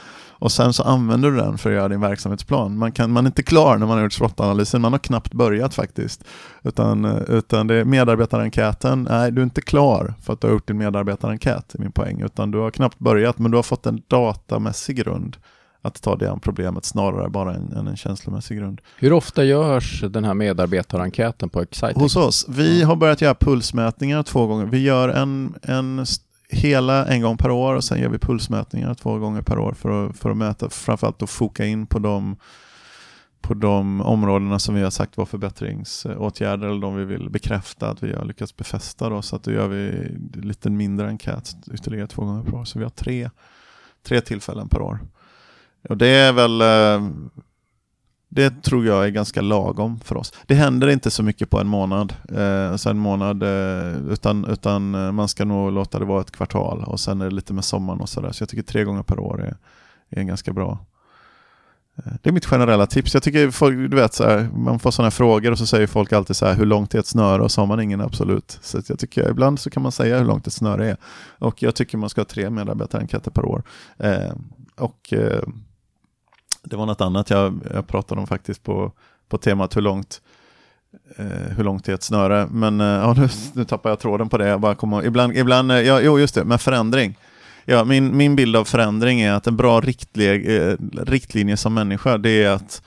och 0.42 0.52
sen 0.52 0.72
så 0.72 0.82
använder 0.82 1.30
du 1.30 1.36
den 1.36 1.58
för 1.58 1.70
att 1.70 1.76
göra 1.76 1.88
din 1.88 2.00
verksamhetsplan. 2.00 2.78
Man, 2.78 2.92
kan, 2.92 3.10
man 3.10 3.26
är 3.26 3.28
inte 3.28 3.42
klar 3.42 3.78
när 3.78 3.86
man 3.86 3.96
har 3.96 4.02
gjort 4.02 4.12
SWOT-analysen, 4.12 4.80
man 4.80 4.92
har 4.92 4.98
knappt 4.98 5.32
börjat 5.32 5.74
faktiskt. 5.74 6.24
Utan, 6.62 7.04
eh, 7.04 7.22
utan 7.28 7.66
det 7.66 7.74
är 7.74 7.84
medarbetarenkäten, 7.84 9.06
nej 9.10 9.32
du 9.32 9.40
är 9.40 9.44
inte 9.44 9.60
klar 9.60 10.14
för 10.22 10.32
att 10.32 10.40
du 10.40 10.46
har 10.46 10.52
gjort 10.52 10.66
din 10.66 10.78
medarbetarenkät, 10.78 11.74
är 11.74 11.78
min 11.78 11.92
poäng. 11.92 12.20
Utan 12.20 12.50
du 12.50 12.58
har 12.58 12.70
knappt 12.70 12.98
börjat, 12.98 13.38
men 13.38 13.50
du 13.50 13.58
har 13.58 13.62
fått 13.62 13.86
en 13.86 14.02
datamässig 14.08 14.96
grund 14.96 15.36
att 15.82 16.02
ta 16.02 16.16
det 16.16 16.30
an 16.30 16.40
problemet 16.40 16.84
snarare 16.84 17.28
bara 17.28 17.54
än, 17.54 17.72
än 17.72 17.88
en 17.88 17.96
känslomässig 17.96 18.58
grund. 18.58 18.80
Hur 18.96 19.12
ofta 19.12 19.44
görs 19.44 20.04
den 20.10 20.24
här 20.24 20.34
medarbetarenkäten 20.34 21.48
på 21.48 21.62
Excitec? 21.62 21.96
Hos 21.96 22.16
oss? 22.16 22.46
Vi 22.48 22.82
har 22.82 22.96
börjat 22.96 23.20
göra 23.20 23.34
pulsmätningar 23.34 24.22
två 24.22 24.46
gånger. 24.46 24.66
Vi 24.66 24.78
gör 24.78 25.08
en, 25.08 25.54
en 25.62 26.06
hela 26.48 27.06
en 27.06 27.22
gång 27.22 27.36
per 27.36 27.50
år 27.50 27.74
och 27.74 27.84
sen 27.84 28.00
gör 28.00 28.08
vi 28.08 28.18
pulsmätningar 28.18 28.94
två 28.94 29.18
gånger 29.18 29.42
per 29.42 29.58
år 29.58 29.72
för 29.72 30.06
att, 30.06 30.18
för 30.18 30.30
att 30.30 30.36
mäta, 30.36 30.70
framförallt 30.70 31.22
att 31.22 31.30
foka 31.30 31.66
in 31.66 31.86
på 31.86 31.98
de 31.98 32.36
på 33.40 33.54
de 33.54 34.00
områdena 34.00 34.58
som 34.58 34.74
vi 34.74 34.82
har 34.82 34.90
sagt 34.90 35.16
var 35.16 35.26
förbättringsåtgärder 35.26 36.68
eller 36.68 36.80
de 36.80 36.96
vi 36.96 37.04
vill 37.04 37.30
bekräfta 37.30 37.90
att 37.90 38.02
vi 38.02 38.12
har 38.12 38.24
lyckats 38.24 38.56
befästa. 38.56 39.08
Då, 39.08 39.22
så 39.22 39.36
att 39.36 39.42
då 39.42 39.50
gör 39.50 39.68
vi 39.68 40.10
lite 40.34 40.70
mindre 40.70 41.08
enkät 41.08 41.56
ytterligare 41.74 42.06
två 42.06 42.24
gånger 42.24 42.42
per 42.42 42.54
år. 42.54 42.64
Så 42.64 42.78
vi 42.78 42.84
har 42.84 42.90
tre, 42.90 43.30
tre 44.02 44.20
tillfällen 44.20 44.68
per 44.68 44.80
år. 44.80 44.98
Och 45.88 45.96
det 45.96 46.08
är 46.08 46.32
väl 46.32 46.60
eh, 46.60 47.08
det 48.34 48.62
tror 48.62 48.86
jag 48.86 49.06
är 49.06 49.10
ganska 49.10 49.40
lagom 49.40 50.00
för 50.00 50.16
oss. 50.16 50.32
Det 50.46 50.54
händer 50.54 50.88
inte 50.88 51.10
så 51.10 51.22
mycket 51.22 51.50
på 51.50 51.60
en 51.60 51.68
månad, 51.68 52.14
eh, 52.28 52.76
sen 52.76 52.98
månad 52.98 53.42
eh, 53.42 54.12
utan, 54.12 54.44
utan 54.44 54.94
eh, 54.94 55.12
man 55.12 55.28
ska 55.28 55.44
nog 55.44 55.72
låta 55.72 55.98
det 55.98 56.04
vara 56.04 56.20
ett 56.20 56.30
kvartal 56.30 56.84
och 56.84 57.00
sen 57.00 57.20
är 57.20 57.24
det 57.24 57.34
lite 57.34 57.52
med 57.52 57.64
sommaren 57.64 58.00
och 58.00 58.08
sådär. 58.08 58.32
Så 58.32 58.42
jag 58.42 58.48
tycker 58.48 58.62
tre 58.62 58.84
gånger 58.84 59.02
per 59.02 59.18
år 59.18 59.42
är, 59.42 59.56
är 60.10 60.22
ganska 60.22 60.52
bra. 60.52 60.78
Eh, 61.96 62.12
det 62.22 62.30
är 62.30 62.32
mitt 62.32 62.46
generella 62.46 62.86
tips. 62.86 63.14
Jag 63.14 63.22
tycker 63.22 63.50
folk, 63.50 63.90
du 63.90 63.96
vet, 63.96 64.14
så 64.14 64.24
här, 64.24 64.48
man 64.56 64.78
får 64.78 64.90
sådana 64.90 65.10
frågor 65.10 65.52
och 65.52 65.58
så 65.58 65.66
säger 65.66 65.86
folk 65.86 66.12
alltid 66.12 66.36
så 66.36 66.46
här, 66.46 66.54
hur 66.54 66.66
långt 66.66 66.94
är 66.94 66.98
ett 66.98 67.06
snöre? 67.06 67.42
Och 67.42 67.50
så 67.50 67.60
har 67.60 67.66
man 67.66 67.80
ingen 67.80 68.00
absolut. 68.00 68.58
Så 68.62 68.80
jag 68.88 68.98
tycker 68.98 69.30
ibland 69.30 69.60
så 69.60 69.70
kan 69.70 69.82
man 69.82 69.92
säga 69.92 70.18
hur 70.18 70.24
långt 70.24 70.46
ett 70.46 70.52
snöre 70.52 70.90
är. 70.90 70.96
Och 71.38 71.62
jag 71.62 71.74
tycker 71.74 71.98
man 71.98 72.10
ska 72.10 72.20
ha 72.20 72.26
tre 72.26 72.50
medarbetarenkäter 72.50 73.30
per 73.30 73.44
år. 73.44 73.62
Eh, 73.98 74.32
och 74.76 75.12
eh, 75.12 75.42
det 76.62 76.76
var 76.76 76.86
något 76.86 77.00
annat 77.00 77.30
jag, 77.30 77.60
jag 77.74 77.86
pratade 77.86 78.20
om 78.20 78.26
faktiskt 78.26 78.62
på, 78.62 78.92
på 79.28 79.38
temat 79.38 79.76
hur 79.76 79.80
långt 79.80 80.20
eh, 81.16 81.56
hur 81.56 81.64
långt 81.64 81.88
är 81.88 81.94
ett 81.94 82.02
snöre? 82.02 82.48
Men 82.50 82.80
eh, 82.80 82.86
ja, 82.86 83.14
nu, 83.18 83.28
nu 83.52 83.64
tappar 83.64 83.90
jag 83.90 83.98
tråden 83.98 84.28
på 84.28 84.38
det. 84.38 84.48
Jag 84.48 84.60
bara 84.60 84.74
kommer, 84.74 85.04
ibland, 85.04 85.36
ibland, 85.36 85.72
eh, 85.72 85.80
ja, 85.80 86.00
jo 86.00 86.18
just 86.18 86.34
det, 86.34 86.44
med 86.44 86.60
förändring. 86.60 87.18
Ja, 87.64 87.84
min, 87.84 88.16
min 88.16 88.36
bild 88.36 88.56
av 88.56 88.64
förändring 88.64 89.20
är 89.20 89.32
att 89.32 89.46
en 89.46 89.56
bra 89.56 89.80
riktlinje, 89.80 90.70
eh, 90.70 90.76
riktlinje 90.96 91.56
som 91.56 91.74
människa, 91.74 92.18
det 92.18 92.44
är 92.44 92.50
att, 92.50 92.82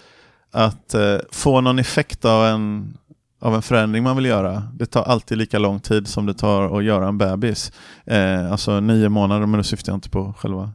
att 0.51 0.93
eh, 0.93 1.17
få 1.31 1.61
någon 1.61 1.79
effekt 1.79 2.25
av 2.25 2.45
en, 2.45 2.97
av 3.41 3.55
en 3.55 3.61
förändring 3.61 4.03
man 4.03 4.15
vill 4.15 4.25
göra. 4.25 4.63
Det 4.73 4.85
tar 4.85 5.03
alltid 5.03 5.37
lika 5.37 5.59
lång 5.59 5.79
tid 5.79 6.07
som 6.07 6.25
det 6.25 6.33
tar 6.33 6.77
att 6.77 6.83
göra 6.83 7.07
en 7.07 7.17
bebis. 7.17 7.71
Eh, 8.05 8.51
alltså 8.51 8.79
nio 8.79 9.09
månader, 9.09 9.45
men 9.45 9.57
då 9.57 9.63
syftar 9.63 9.91
jag 9.91 9.97
inte 9.97 10.09
på 10.09 10.33
själva 10.37 10.71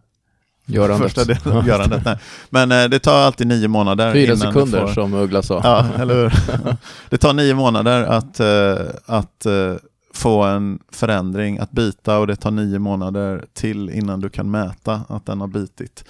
Görandet. 0.71 1.13
Första 1.13 1.25
delen, 1.25 1.67
görandet 1.67 2.05
nej. 2.05 2.19
Men 2.51 2.73
eh, 2.73 2.85
det 2.85 2.99
tar 2.99 3.19
alltid 3.21 3.47
nio 3.47 3.69
månader. 3.69 4.13
Fyra 4.13 4.37
sekunder 4.37 4.87
får... 4.87 4.95
som 4.95 5.15
Uggla 5.15 5.43
sa. 5.43 5.61
Ja, 5.65 5.87
eller 6.03 6.15
hur? 6.15 6.33
det 7.09 7.19
tar 7.19 7.33
nio 7.33 7.55
månader 7.55 8.03
att, 8.03 8.41
eh, 8.41 8.87
att 9.07 9.47
eh, 9.47 9.75
få 10.15 10.43
en 10.43 10.79
förändring, 10.93 11.59
att 11.59 11.71
bita 11.71 12.19
och 12.19 12.27
det 12.27 12.37
tar 12.37 12.51
nio 12.51 12.79
månader 12.79 13.45
till 13.53 13.91
innan 13.91 14.21
du 14.21 14.29
kan 14.29 14.51
mäta 14.51 15.01
att 15.09 15.27
den 15.27 15.41
har 15.41 15.49
bitit. 15.49 16.05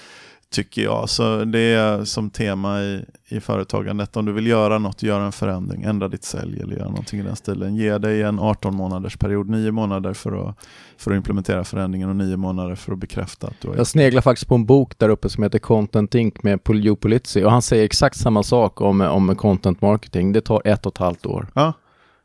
Tycker 0.51 0.83
jag. 0.83 1.09
Så 1.09 1.45
det 1.45 1.59
är 1.61 2.05
som 2.05 2.31
tema 2.31 2.81
i, 2.81 3.05
i 3.29 3.41
företagandet. 3.41 4.17
Om 4.17 4.25
du 4.25 4.33
vill 4.33 4.47
göra 4.47 4.79
något, 4.79 5.03
göra 5.03 5.25
en 5.25 5.33
förändring, 5.33 5.83
ändra 5.83 6.09
ditt 6.09 6.25
sälj 6.25 6.61
eller 6.61 6.77
göra 6.77 6.89
någonting 6.89 7.21
i 7.21 7.23
den 7.23 7.37
stilen. 7.37 7.77
Ge 7.77 7.99
dig 7.99 8.23
en 8.23 8.39
18 8.39 8.75
månaders 8.75 9.17
period, 9.17 9.49
9 9.49 9.73
månader 9.73 10.13
för 10.13 10.49
att, 10.49 10.57
för 10.97 11.11
att 11.11 11.17
implementera 11.17 11.65
förändringen 11.65 12.09
och 12.09 12.17
9 12.17 12.37
månader 12.37 12.75
för 12.75 12.93
att 12.93 12.99
bekräfta 12.99 13.47
att 13.47 13.61
du 13.61 13.69
har 13.69 13.77
Jag 13.77 13.87
sneglar 13.87 14.23
faktiskt 14.23 14.49
på 14.49 14.55
en 14.55 14.67
bok 14.67 14.99
där 14.99 15.09
uppe 15.09 15.29
som 15.29 15.43
heter 15.43 15.59
Content 15.59 16.15
Inc 16.15 16.35
med 16.43 16.61
Joe 16.69 16.97
Polizzi 16.97 17.45
och 17.45 17.51
han 17.51 17.63
säger 17.63 17.85
exakt 17.85 18.17
samma 18.17 18.43
sak 18.43 18.81
om, 18.81 19.01
om 19.01 19.37
content 19.37 19.83
marketing. 19.83 20.33
Det 20.33 20.41
tar 20.41 20.63
ett 20.65 20.87
och 20.87 20.93
ett 20.93 20.99
halvt 20.99 21.27
år. 21.27 21.47
Ja. 21.55 21.73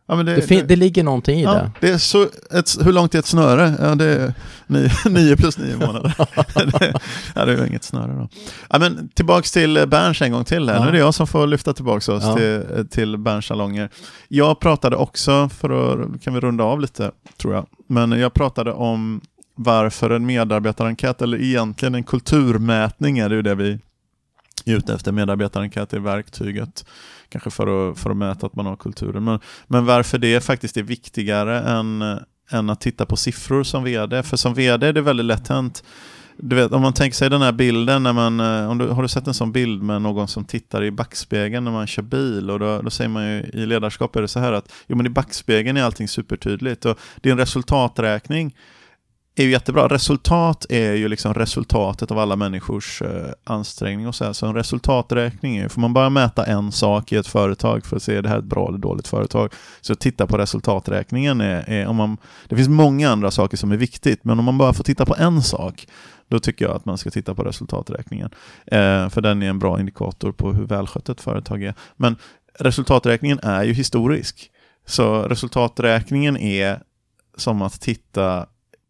Ja, 0.07 0.15
det, 0.15 0.23
Det, 0.23 0.47
det, 0.47 0.61
det 0.61 0.75
ligger 0.75 1.03
någonting 1.03 1.39
i 1.39 1.43
ja, 1.43 1.53
det. 1.53 1.71
det 1.81 1.89
är 1.89 1.97
så, 1.97 2.23
ett, 2.51 2.85
hur 2.85 2.91
långt 2.91 3.15
är 3.15 3.19
ett 3.19 3.25
snöre? 3.25 3.73
Ja, 3.79 3.95
det 3.95 4.05
är 4.05 4.33
nio, 4.67 4.89
nio 5.09 5.35
plus 5.37 5.57
nio 5.57 5.77
månader. 5.77 6.13
det, 6.79 6.93
ja, 7.35 7.45
det 7.45 7.51
är 7.53 7.57
ju 7.57 7.67
inget 7.67 7.83
snöre 7.83 8.13
då. 8.13 8.29
Ja, 8.69 8.79
men 8.79 9.09
tillbaks 9.09 9.51
till 9.51 9.83
Berns 9.87 10.21
en 10.21 10.31
gång 10.31 10.45
till. 10.45 10.69
Här. 10.69 10.75
Ja. 10.75 10.81
Nu 10.81 10.87
är 10.87 10.91
det 10.91 10.97
jag 10.99 11.13
som 11.13 11.27
får 11.27 11.47
lyfta 11.47 11.73
tillbaks 11.73 12.09
oss 12.09 12.23
Ja. 12.23 12.35
till, 12.35 12.87
till 12.89 13.17
Berns 13.17 13.45
salonger. 13.45 13.89
Jag 14.27 14.59
pratade 14.59 14.95
också, 14.95 15.49
för 15.49 15.69
att 16.03 16.21
kan 16.21 16.33
vi 16.33 16.39
runda 16.39 16.63
av 16.63 16.79
lite, 16.81 17.11
tror 17.37 17.53
jag, 17.53 17.65
men 17.89 18.11
jag 18.11 18.33
pratade 18.33 18.71
om 18.71 19.21
varför 19.57 20.09
en 20.09 20.25
medarbetarenkät, 20.25 21.21
eller 21.21 21.41
egentligen 21.41 21.95
en 21.95 22.03
kulturmätning 22.03 23.17
är 23.19 23.29
det 23.29 23.35
ju 23.35 23.41
det 23.41 23.55
vi 23.55 23.79
ute 24.73 24.93
efter. 24.93 25.11
Medarbetarenkät 25.11 25.93
är 25.93 25.99
verktyget, 25.99 26.85
kanske 27.29 27.49
för 27.49 27.91
att, 27.91 27.99
för 27.99 28.09
att 28.09 28.17
mäta 28.17 28.45
att 28.45 28.55
man 28.55 28.65
har 28.65 28.75
kulturen. 28.75 29.23
Men, 29.23 29.39
men 29.67 29.85
varför 29.85 30.17
det 30.17 30.43
faktiskt 30.43 30.77
är 30.77 30.83
viktigare 30.83 31.59
än, 31.59 32.19
än 32.51 32.69
att 32.69 32.81
titta 32.81 33.05
på 33.05 33.15
siffror 33.15 33.63
som 33.63 33.83
vd. 33.83 34.23
För 34.23 34.37
som 34.37 34.53
vd 34.53 34.87
är 34.87 34.93
det 34.93 35.01
väldigt 35.01 35.25
lätt 35.25 35.47
hänt. 35.47 35.83
Du 36.37 36.55
vet, 36.55 36.71
om 36.71 36.81
man 36.81 36.93
tänker 36.93 37.15
sig 37.15 37.29
den 37.29 37.41
här 37.41 37.51
bilden, 37.51 38.03
när 38.03 38.13
man, 38.13 38.39
eh, 38.39 38.69
om 38.69 38.77
du, 38.77 38.87
har 38.87 39.01
du 39.01 39.07
sett 39.07 39.27
en 39.27 39.33
sån 39.33 39.51
bild 39.51 39.83
med 39.83 40.01
någon 40.01 40.27
som 40.27 40.45
tittar 40.45 40.83
i 40.83 40.91
backspegeln 40.91 41.63
när 41.63 41.71
man 41.71 41.87
kör 41.87 42.03
bil? 42.03 42.49
Och 42.49 42.59
då, 42.59 42.81
då 42.81 42.89
säger 42.89 43.09
man 43.09 43.27
ju 43.27 43.43
i 43.53 43.65
ledarskap 43.65 44.15
är 44.15 44.21
det 44.21 44.27
så 44.27 44.39
här 44.39 44.53
att 44.53 44.71
jo, 44.87 44.97
men 44.97 45.05
i 45.05 45.09
backspegeln 45.09 45.77
är 45.77 45.83
allting 45.83 46.07
supertydligt. 46.07 46.85
Och 46.85 46.99
en 47.23 47.37
resultaträkning 47.37 48.55
är 49.35 49.43
ju 49.43 49.51
jättebra. 49.51 49.87
Resultat 49.87 50.65
är 50.69 50.93
ju 50.93 51.07
liksom 51.07 51.33
resultatet 51.33 52.11
av 52.11 52.19
alla 52.19 52.35
människors 52.35 53.01
eh, 53.01 53.31
ansträngning 53.43 54.07
och 54.07 54.15
så, 54.15 54.25
här. 54.25 54.33
så 54.33 54.45
en 54.45 54.55
resultaträkning 54.55 55.57
är 55.57 55.63
ju, 55.63 55.69
får 55.69 55.81
man 55.81 55.93
bara 55.93 56.09
mäta 56.09 56.45
en 56.45 56.71
sak 56.71 57.11
i 57.11 57.15
ett 57.15 57.27
företag 57.27 57.85
för 57.85 57.95
att 57.95 58.03
se 58.03 58.15
är 58.15 58.21
det 58.21 58.29
här 58.29 58.35
är 58.35 58.39
ett 58.39 58.45
bra 58.45 58.67
eller 58.67 58.77
dåligt 58.77 59.07
företag, 59.07 59.53
så 59.81 59.95
titta 59.95 60.27
på 60.27 60.37
resultaträkningen. 60.37 61.41
Är, 61.41 61.69
är, 61.69 61.87
om 61.87 61.95
man, 61.95 62.17
det 62.47 62.55
finns 62.55 62.69
många 62.69 63.09
andra 63.09 63.31
saker 63.31 63.57
som 63.57 63.71
är 63.71 63.77
viktigt, 63.77 64.23
men 64.23 64.39
om 64.39 64.45
man 64.45 64.57
bara 64.57 64.73
får 64.73 64.83
titta 64.83 65.05
på 65.05 65.15
en 65.15 65.41
sak, 65.43 65.87
då 66.27 66.39
tycker 66.39 66.65
jag 66.65 66.75
att 66.75 66.85
man 66.85 66.97
ska 66.97 67.09
titta 67.09 67.35
på 67.35 67.43
resultaträkningen. 67.43 68.29
Eh, 68.65 69.09
för 69.09 69.21
den 69.21 69.43
är 69.43 69.49
en 69.49 69.59
bra 69.59 69.79
indikator 69.79 70.31
på 70.31 70.53
hur 70.53 70.65
välskött 70.65 71.09
ett 71.09 71.21
företag 71.21 71.63
är. 71.63 71.73
Men 71.95 72.15
resultaträkningen 72.59 73.39
är 73.43 73.63
ju 73.63 73.73
historisk. 73.73 74.51
Så 74.85 75.21
resultaträkningen 75.21 76.37
är 76.37 76.79
som 77.37 77.61
att 77.61 77.81
titta 77.81 78.45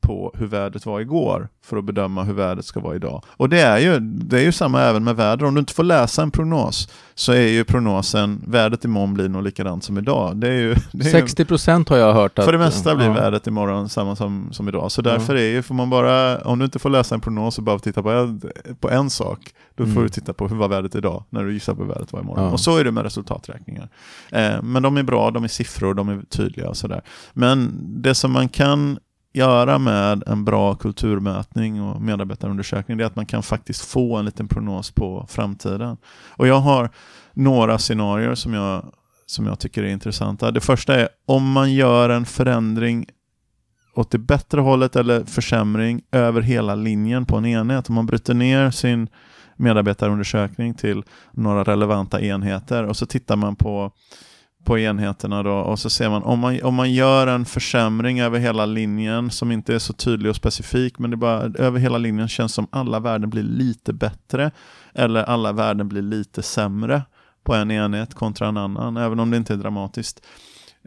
på 0.06 0.32
hur 0.38 0.48
vädret 0.48 0.86
var 0.86 1.00
igår 1.00 1.48
för 1.66 1.78
att 1.78 1.86
bedöma 1.86 2.24
hur 2.24 2.34
vädret 2.34 2.66
ska 2.66 2.80
vara 2.80 2.96
idag. 2.96 3.24
Och 3.28 3.50
det 3.50 3.62
är 3.62 3.78
ju, 3.78 4.00
det 4.00 4.40
är 4.40 4.44
ju 4.44 4.52
samma 4.52 4.82
även 4.82 5.04
med 5.04 5.16
väder. 5.16 5.46
Om 5.46 5.54
du 5.54 5.60
inte 5.60 5.74
får 5.74 5.84
läsa 5.84 6.22
en 6.24 6.32
prognos 6.32 6.90
så 7.16 7.32
är 7.32 7.48
ju 7.48 7.64
prognosen 7.64 8.42
vädret 8.48 8.86
imorgon 8.86 9.14
blir 9.14 9.30
nog 9.30 9.44
likadant 9.44 9.84
som 9.84 9.98
idag. 9.98 10.38
Det 10.38 10.48
är 10.48 10.52
ju, 10.52 10.76
det 10.92 11.14
är 11.14 11.20
ju, 11.20 11.26
60% 11.26 11.90
har 11.90 11.98
jag 11.98 12.14
hört 12.14 12.40
att... 12.40 12.46
för 12.46 12.52
det 12.52 12.58
mesta 12.58 12.96
blir 12.96 13.06
ja. 13.08 13.14
vädret 13.14 13.48
imorgon 13.48 13.90
samma 13.90 14.16
som, 14.16 14.50
som 14.52 14.68
idag. 14.68 14.92
Så 14.92 15.02
därför 15.02 15.36
är 15.36 15.52
ju, 15.52 15.62
får 15.62 15.76
man 15.76 15.90
bara, 15.90 16.38
om 16.38 16.60
du 16.60 16.66
inte 16.66 16.80
får 16.80 16.90
läsa 16.90 17.16
en 17.16 17.22
prognos 17.22 17.58
och 17.58 17.64
bara 17.64 17.80
titta 17.80 18.04
på 18.04 18.12
en, 18.12 18.42
på 18.80 18.90
en 18.90 19.10
sak, 19.10 19.40
då 19.76 19.84
får 19.84 19.92
Mm. 19.92 20.04
du 20.04 20.10
titta 20.10 20.34
på 20.34 20.48
hur 20.48 20.56
var 20.56 20.68
vädret 20.68 20.96
idag, 20.96 21.24
när 21.30 21.44
du 21.44 21.54
gissar 21.54 21.76
på 21.76 21.82
hur 21.82 21.90
vädret 21.90 22.14
var 22.14 22.20
imorgon. 22.20 22.44
Ja. 22.44 22.52
Och 22.52 22.60
så 22.60 22.78
är 22.78 22.84
det 22.84 22.92
med 22.92 23.04
resultaträkningar. 23.04 23.90
Eh, 24.32 24.62
men 24.64 24.84
de 24.84 24.98
är 24.98 25.04
bra, 25.04 25.32
de 25.32 25.44
är 25.44 25.48
siffror, 25.48 25.94
de 25.94 26.10
är 26.10 26.22
tydliga 26.30 26.70
och 26.70 26.78
sådär. 26.78 27.02
Men 27.34 27.72
det 28.02 28.16
som 28.16 28.32
man 28.32 28.50
kan 28.50 29.00
göra 29.36 29.80
med 29.80 30.24
en 30.28 30.46
bra 30.46 30.76
kulturmätning 30.76 31.82
och 31.82 32.02
medarbetarundersökning 32.02 32.98
det 32.98 33.04
är 33.04 33.08
att 33.08 33.16
man 33.16 33.26
kan 33.26 33.44
faktiskt 33.44 33.86
få 33.86 34.18
en 34.18 34.26
liten 34.26 34.48
prognos 34.48 34.92
på 34.92 35.26
framtiden. 35.30 35.98
Och 36.30 36.48
jag 36.48 36.60
har 36.60 36.90
några 37.34 37.78
scenarier 37.78 38.36
som 38.36 38.54
jag, 38.54 38.94
som 39.26 39.46
jag 39.46 39.60
tycker 39.60 39.84
är 39.84 39.88
intressanta. 39.88 40.52
Det 40.52 40.62
första 40.62 40.96
är 40.96 41.10
om 41.26 41.52
man 41.52 41.74
gör 41.74 42.10
en 42.10 42.26
förändring 42.26 43.06
åt 43.96 44.12
det 44.12 44.18
bättre 44.18 44.62
hållet 44.62 44.96
eller 44.96 45.24
försämring 45.24 46.02
över 46.12 46.42
hela 46.42 46.76
linjen 46.76 47.26
på 47.26 47.38
en 47.38 47.46
enhet. 47.46 47.90
Om 47.90 47.96
man 47.96 48.06
bryter 48.06 48.34
ner 48.34 48.72
sin 48.72 49.08
medarbetarundersökning 49.56 50.74
till 50.74 51.04
några 51.32 51.64
relevanta 51.64 52.22
enheter 52.22 52.84
och 52.84 52.98
så 52.98 53.06
tittar 53.06 53.36
man 53.36 53.56
på 53.56 53.92
på 54.66 54.80
enheterna 54.80 55.44
då 55.44 55.54
och 55.54 55.80
så 55.80 55.90
ser 55.90 56.10
man 56.10 56.24
om, 56.24 56.40
man 56.40 56.62
om 56.64 56.74
man 56.74 56.94
gör 56.94 57.28
en 57.28 57.46
försämring 57.46 58.20
över 58.20 58.40
hela 58.40 58.66
linjen 58.66 59.32
som 59.32 59.52
inte 59.52 59.76
är 59.76 59.80
så 59.80 59.94
tydlig 59.94 60.30
och 60.30 60.36
specifik 60.36 61.00
men 61.00 61.12
det 61.12 61.18
bara 61.18 61.42
över 61.42 61.80
hela 61.80 61.98
linjen 61.98 62.28
känns 62.28 62.54
som 62.54 62.68
alla 62.72 63.00
värden 63.00 63.30
blir 63.30 63.44
lite 63.44 63.94
bättre 63.94 64.52
eller 64.94 65.24
alla 65.24 65.52
värden 65.52 65.88
blir 65.88 66.02
lite 66.02 66.42
sämre 66.42 67.02
på 67.44 67.54
en 67.54 67.72
enhet 67.72 68.14
kontra 68.14 68.48
en 68.48 68.58
annan 68.58 68.98
även 68.98 69.20
om 69.20 69.32
det 69.32 69.38
inte 69.38 69.54
är 69.54 69.58
dramatiskt. 69.58 70.26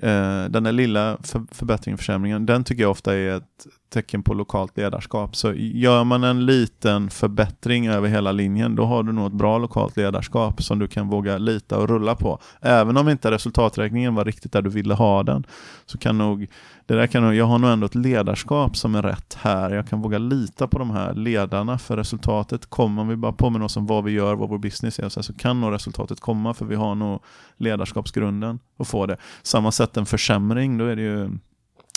Eh, 0.03 0.45
den 0.45 0.63
där 0.63 0.73
lilla 0.73 1.19
för, 1.23 1.43
förbättringen, 1.53 1.99
försämringen, 1.99 2.47
den 2.47 2.65
tycker 2.65 2.83
jag 2.83 2.91
ofta 2.91 3.15
är 3.15 3.37
ett 3.37 3.67
tecken 3.91 4.23
på 4.23 4.35
lokalt 4.35 4.77
ledarskap. 4.77 5.37
Så 5.37 5.53
gör 5.55 6.05
man 6.05 6.25
en 6.25 6.47
liten 6.47 7.11
förbättring 7.11 7.89
över 7.89 8.09
hela 8.09 8.33
linjen, 8.33 8.77
då 8.77 8.85
har 8.85 9.03
du 9.03 9.13
nog 9.13 9.27
ett 9.27 9.33
bra 9.33 9.59
lokalt 9.59 9.97
ledarskap 9.97 10.63
som 10.63 10.79
du 10.79 10.89
kan 10.89 11.09
våga 11.09 11.39
lita 11.39 11.79
och 11.79 11.89
rulla 11.89 12.15
på. 12.15 12.39
Även 12.61 12.97
om 12.97 13.09
inte 13.09 13.31
resultaträkningen 13.31 14.15
var 14.15 14.25
riktigt 14.25 14.53
där 14.53 14.63
du 14.63 14.71
ville 14.71 14.95
ha 14.95 15.23
den, 15.23 15.45
så 15.87 15.99
kan 15.99 16.19
nog, 16.19 16.47
det 16.87 16.95
där 16.95 17.07
kan 17.07 17.23
nog, 17.23 17.35
jag 17.35 17.45
har 17.45 17.59
nog 17.59 17.71
ändå 17.71 17.87
ett 17.87 17.95
ledarskap 17.95 18.77
som 18.77 18.95
är 18.95 19.03
rätt 19.03 19.39
här. 19.41 19.71
Jag 19.71 19.89
kan 19.89 20.03
våga 20.03 20.19
lita 20.19 20.69
på 20.69 20.79
de 20.79 20.91
här 20.91 21.15
ledarna 21.15 21.79
för 21.79 21.97
resultatet 21.97 22.71
kommer, 22.71 23.03
om 23.03 23.09
vi 23.09 23.17
bara 23.17 23.33
påminner 23.33 23.65
oss 23.65 23.77
om 23.77 23.87
vad 23.87 24.05
vi 24.05 24.13
gör, 24.13 24.35
vad 24.35 24.49
vår 24.49 24.59
business 24.59 24.99
är, 24.99 25.09
så, 25.09 25.21
här, 25.21 25.23
så 25.23 25.35
kan 25.35 25.61
nog 25.61 25.73
resultatet 25.73 26.21
komma 26.21 26.55
för 26.55 26.65
vi 26.65 26.75
har 26.75 26.95
nog 26.95 27.23
ledarskapsgrunden 27.57 28.59
att 28.79 28.89
få 28.89 29.07
det. 29.07 29.17
Samma 29.43 29.73
sätt 29.73 29.97
en 29.97 30.07
försämring, 30.07 30.79
då 30.79 30.85
är 30.85 30.97
det 30.97 31.03
ju 31.03 31.31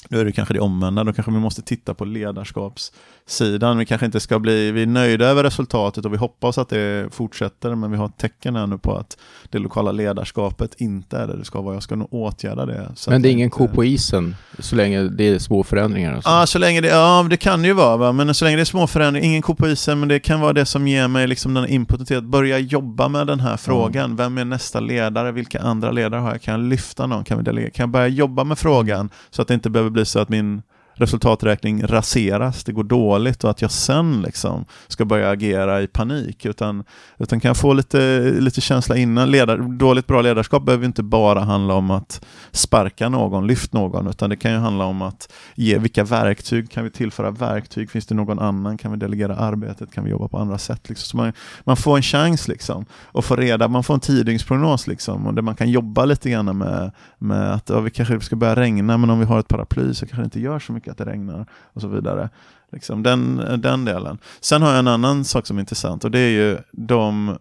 då 0.10 0.20
är 0.20 0.25
det 0.25 0.31
kanske 0.31 0.53
det 0.53 0.60
omvända, 0.60 1.03
då 1.03 1.13
kanske 1.13 1.31
vi 1.31 1.39
måste 1.39 1.62
titta 1.62 1.93
på 1.93 2.05
ledarskapssidan. 2.05 3.77
Vi 3.77 3.86
kanske 3.86 4.05
inte 4.05 4.20
ska 4.20 4.39
bli, 4.39 4.72
vi 4.72 4.81
är 4.81 4.86
nöjda 4.86 5.25
över 5.25 5.43
resultatet 5.43 6.05
och 6.05 6.13
vi 6.13 6.17
hoppas 6.17 6.58
att 6.58 6.70
det 6.70 7.13
fortsätter, 7.13 7.75
men 7.75 7.91
vi 7.91 7.98
har 7.98 8.08
tecken 8.08 8.55
här 8.55 8.67
nu 8.67 8.77
på 8.77 8.96
att 8.96 9.17
det 9.50 9.60
lokala 9.60 9.91
ledarskapet 9.91 10.75
inte 10.77 11.17
är 11.17 11.27
där 11.27 11.38
det 11.38 11.46
ska 11.46 11.62
vara. 11.62 11.74
Jag 11.74 11.84
ska 11.84 11.96
nog 11.96 12.13
åtgärda 12.13 12.65
det. 12.65 12.91
Men 13.08 13.22
det 13.22 13.29
är 13.29 13.31
ingen 13.31 13.50
ko 13.50 13.67
på 13.67 13.86
isen 13.86 14.36
så 14.60 14.75
länge 14.75 15.03
det 15.03 15.24
är 15.24 15.39
små 15.39 15.63
förändringar. 15.63 16.13
Alltså. 16.13 16.29
Ja, 16.29 16.48
så 16.48 16.60
länge 16.60 16.81
det, 16.81 16.88
ja, 16.88 17.27
det 17.29 17.38
kan 17.38 17.62
det 17.62 17.67
ju 17.67 17.74
vara, 17.74 17.98
va? 17.98 18.12
men 18.12 18.34
så 18.34 18.46
länge 18.46 18.58
det 18.58 18.63
är 18.63 18.65
små 18.65 18.88
förändringar, 18.88 19.27
ingen 19.27 19.41
ko 19.41 19.55
på 19.55 19.67
isen, 19.67 20.00
men 20.00 20.10
det 20.10 20.20
kan 20.20 20.39
vara 20.39 20.53
det 20.53 20.65
som 20.65 20.88
ger 20.88 21.08
mig 21.08 21.27
liksom 21.27 21.53
den 21.53 21.67
inputen 21.67 22.05
till 22.05 22.17
att 22.17 22.24
börja 22.24 22.60
jobba 22.60 23.08
med 23.08 23.27
den 23.27 23.39
här 23.39 23.58
frågan. 23.58 24.15
Vem 24.15 24.38
är 24.38 24.46
nästa 24.46 24.79
ledare? 24.79 25.31
Vilka 25.31 25.62
andra 25.62 25.91
ledare 25.91 26.22
har 26.22 26.31
jag? 26.31 26.41
Kan 26.41 26.62
jag 26.62 26.70
lyfta 26.70 27.08
någon? 27.08 27.24
Kan, 27.24 27.38
vi 27.38 27.43
delegera? 27.43 27.70
kan 27.70 27.84
jag 27.84 27.89
börja 27.89 28.08
jobba 28.08 28.43
med 28.43 28.58
frågan 28.58 29.10
så 29.29 29.41
att 29.41 29.48
det 29.48 29.53
inte 29.53 29.70
behöver 29.70 29.90
bli 29.91 30.05
så 30.05 30.19
att 30.19 30.29
min 30.29 30.62
resultaträkning 31.01 31.88
raseras, 31.88 32.63
det 32.63 32.72
går 32.72 32.84
dåligt 32.84 33.43
och 33.43 33.50
att 33.50 33.62
jag 33.62 33.72
sen 33.72 34.22
liksom 34.22 34.65
ska 34.88 35.05
börja 35.05 35.29
agera 35.29 35.81
i 35.81 35.88
panik. 35.88 36.46
Utan, 36.46 36.84
utan 37.17 37.39
kan 37.39 37.50
jag 37.50 37.58
få 37.58 37.74
lite, 37.74 38.31
lite 38.39 38.62
känsla 38.62 38.98
innan. 38.98 39.31
Ledar, 39.31 39.58
dåligt 39.58 40.08
bra 40.08 40.22
ledarskap 40.22 40.65
behöver 40.65 40.86
inte 40.86 41.03
bara 41.03 41.39
handla 41.39 41.74
om 41.74 41.91
att 41.91 42.25
sparka 42.51 43.10
någon, 43.10 43.48
lyft 43.48 43.74
någon, 43.74 44.08
utan 44.08 44.29
det 44.29 44.36
kan 44.36 44.51
ju 44.51 44.58
handla 44.58 44.86
om 44.86 45.01
att 45.01 45.34
ge 45.55 45.77
vilka 45.77 46.03
verktyg, 46.03 46.72
kan 46.72 46.84
vi 46.84 46.89
tillföra 46.89 47.31
verktyg, 47.31 47.91
finns 47.91 48.05
det 48.05 48.15
någon 48.15 48.39
annan, 48.39 48.77
kan 48.77 48.91
vi 48.91 48.98
delegera 48.98 49.36
arbetet, 49.36 49.91
kan 49.93 50.03
vi 50.03 50.12
jobba 50.12 50.27
på 50.27 50.38
andra 50.38 50.58
sätt? 50.58 50.89
Liksom. 50.89 51.05
Så 51.05 51.17
man, 51.17 51.34
man 51.63 51.77
får 51.77 51.98
en 51.98 52.03
chans 52.03 52.48
liksom, 52.48 52.86
och 53.03 53.25
få 53.25 53.36
reda, 53.36 53.67
man 53.67 53.84
får 53.84 53.93
en 53.93 54.00
tidygnsprognos 54.00 54.88
liksom, 54.88 55.27
och 55.27 55.34
där 55.34 55.41
man 55.41 55.55
kan 55.55 55.70
jobba 55.70 56.05
lite 56.05 56.29
grann 56.29 56.58
med, 56.58 56.91
med 57.17 57.53
att 57.53 57.70
ja, 57.70 57.79
vi 57.79 57.89
kanske 57.89 58.22
ska 58.22 58.36
börja 58.36 58.55
regna, 58.55 58.98
men 58.98 59.10
om 59.10 59.20
vi 59.20 59.25
har 59.25 59.39
ett 59.39 59.48
paraply 59.48 59.93
så 59.93 60.05
kanske 60.05 60.22
det 60.22 60.25
inte 60.25 60.39
gör 60.39 60.60
så 60.60 60.74
mycket 60.74 60.90
att 60.91 60.98
det 60.98 61.05
regnar 61.05 61.45
och 61.74 61.81
så 61.81 61.88
vidare. 61.88 62.29
Liksom, 62.71 63.03
den, 63.03 63.43
den 63.57 63.86
delen. 63.86 64.17
Sen 64.41 64.62
har 64.62 64.69
jag 64.69 64.79
en 64.79 64.88
annan 64.88 65.24
sak 65.24 65.48
som 65.48 65.57
är 65.57 65.62
intressant 65.62 66.03
och 66.03 66.12
det 66.12 66.19
är 66.19 66.29
ju 66.29 66.57
de, 66.71 67.38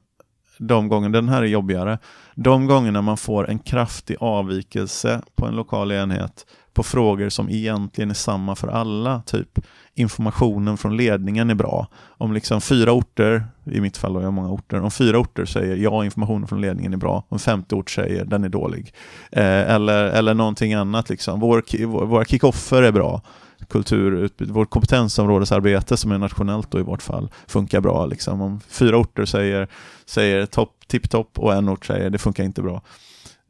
de 0.58 0.88
gånger, 0.88 1.08
den 1.08 1.28
här 1.28 1.42
är 1.42 1.46
jobbigare, 1.46 1.98
de 2.34 2.66
gångerna 2.66 3.02
man 3.02 3.16
får 3.16 3.50
en 3.50 3.58
kraftig 3.58 4.16
avvikelse 4.20 5.22
på 5.34 5.46
en 5.46 5.54
lokal 5.54 5.92
enhet 5.92 6.46
på 6.74 6.82
frågor 6.82 7.28
som 7.28 7.50
egentligen 7.50 8.10
är 8.10 8.14
samma 8.14 8.54
för 8.54 8.68
alla. 8.68 9.22
Typ 9.26 9.58
informationen 9.94 10.76
från 10.76 10.96
ledningen 10.96 11.50
är 11.50 11.54
bra. 11.54 11.86
Om 12.08 12.32
liksom 12.32 12.60
fyra 12.60 12.92
orter, 12.92 13.44
i 13.64 13.80
mitt 13.80 13.96
fall 13.96 14.14
har 14.14 14.22
jag 14.22 14.32
många 14.32 14.50
orter, 14.50 14.80
om 14.80 14.90
fyra 14.90 15.18
orter 15.18 15.44
säger 15.44 15.76
ja, 15.76 16.04
informationen 16.04 16.46
från 16.48 16.60
ledningen 16.60 16.92
är 16.92 16.96
bra, 16.96 17.24
om 17.28 17.38
femte 17.38 17.74
ort 17.74 17.90
säger 17.90 18.24
den 18.24 18.44
är 18.44 18.48
dålig. 18.48 18.94
Eh, 19.32 19.44
eller, 19.44 20.04
eller 20.04 20.34
någonting 20.34 20.74
annat, 20.74 21.10
liksom. 21.10 21.40
Vår, 21.40 21.86
vår- 21.86 22.06
våra 22.06 22.24
kickoffer 22.24 22.82
är 22.82 22.92
bra. 22.92 23.22
kulturutbyte, 23.68 24.52
vårt 24.52 24.70
kompetensområdesarbete 24.70 25.96
som 25.96 26.12
är 26.12 26.18
nationellt 26.18 26.70
då 26.70 26.78
i 26.78 26.82
vårt 26.82 27.02
fall 27.02 27.30
funkar 27.46 27.80
bra. 27.80 28.06
Liksom. 28.06 28.40
Om 28.40 28.60
fyra 28.68 28.96
orter 28.96 29.24
säger, 29.24 29.68
säger 30.06 30.46
topp, 30.46 30.74
tipptopp 30.86 31.38
och 31.38 31.54
en 31.54 31.68
ort 31.68 31.86
säger 31.86 32.10
det 32.10 32.18
funkar 32.18 32.44
inte 32.44 32.62
bra. 32.62 32.82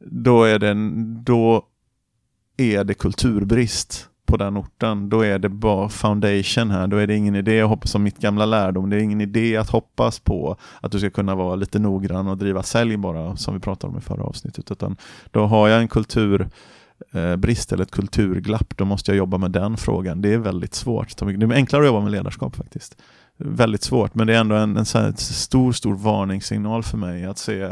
Då 0.05 0.43
är 0.43 0.59
det, 0.59 0.73
då 1.23 1.63
är 2.57 2.83
det 2.83 2.93
kulturbrist 2.93 4.09
på 4.31 4.37
den 4.37 4.57
orten, 4.57 5.09
då 5.09 5.21
är 5.21 5.39
det 5.39 5.49
bara 5.49 5.89
foundation 5.89 6.71
här. 6.71 6.87
Då 6.87 6.97
är 6.97 7.07
det 7.07 7.15
ingen 7.15 7.35
idé 7.35 7.61
att 7.61 7.69
hoppas 7.69 7.91
som 7.91 8.03
mitt 8.03 8.17
gamla 8.17 8.45
lärdom. 8.45 8.89
Det 8.89 8.95
är 8.95 8.99
ingen 8.99 9.21
idé 9.21 9.57
att 9.57 9.69
hoppas 9.69 10.19
på 10.19 10.57
att 10.81 10.91
du 10.91 10.99
ska 10.99 11.09
kunna 11.09 11.35
vara 11.35 11.55
lite 11.55 11.79
noggrann 11.79 12.27
och 12.27 12.37
driva 12.37 12.63
sälj 12.63 12.97
bara, 12.97 13.35
som 13.35 13.53
vi 13.53 13.59
pratade 13.59 13.91
om 13.91 13.97
i 13.97 14.01
förra 14.01 14.23
avsnittet. 14.23 14.71
Utan 14.71 14.97
då 15.31 15.45
har 15.45 15.67
jag 15.67 15.81
en 15.81 15.87
kulturbrist 15.87 17.71
eh, 17.71 17.73
eller 17.73 17.83
ett 17.83 17.91
kulturglapp, 17.91 18.77
då 18.77 18.85
måste 18.85 19.11
jag 19.11 19.17
jobba 19.17 19.37
med 19.37 19.51
den 19.51 19.77
frågan. 19.77 20.21
Det 20.21 20.33
är 20.33 20.37
väldigt 20.37 20.73
svårt. 20.73 21.17
Det 21.17 21.25
är 21.25 21.53
enklare 21.53 21.83
att 21.83 21.87
jobba 21.87 22.01
med 22.01 22.11
ledarskap 22.11 22.55
faktiskt. 22.55 22.97
Väldigt 23.37 23.83
svårt, 23.83 24.15
men 24.15 24.27
det 24.27 24.35
är 24.35 24.39
ändå 24.39 24.55
en, 24.55 24.77
en 24.77 24.85
stor, 25.17 25.71
stor 25.71 25.95
varningssignal 25.95 26.83
för 26.83 26.97
mig 26.97 27.25
att 27.25 27.37
se 27.37 27.69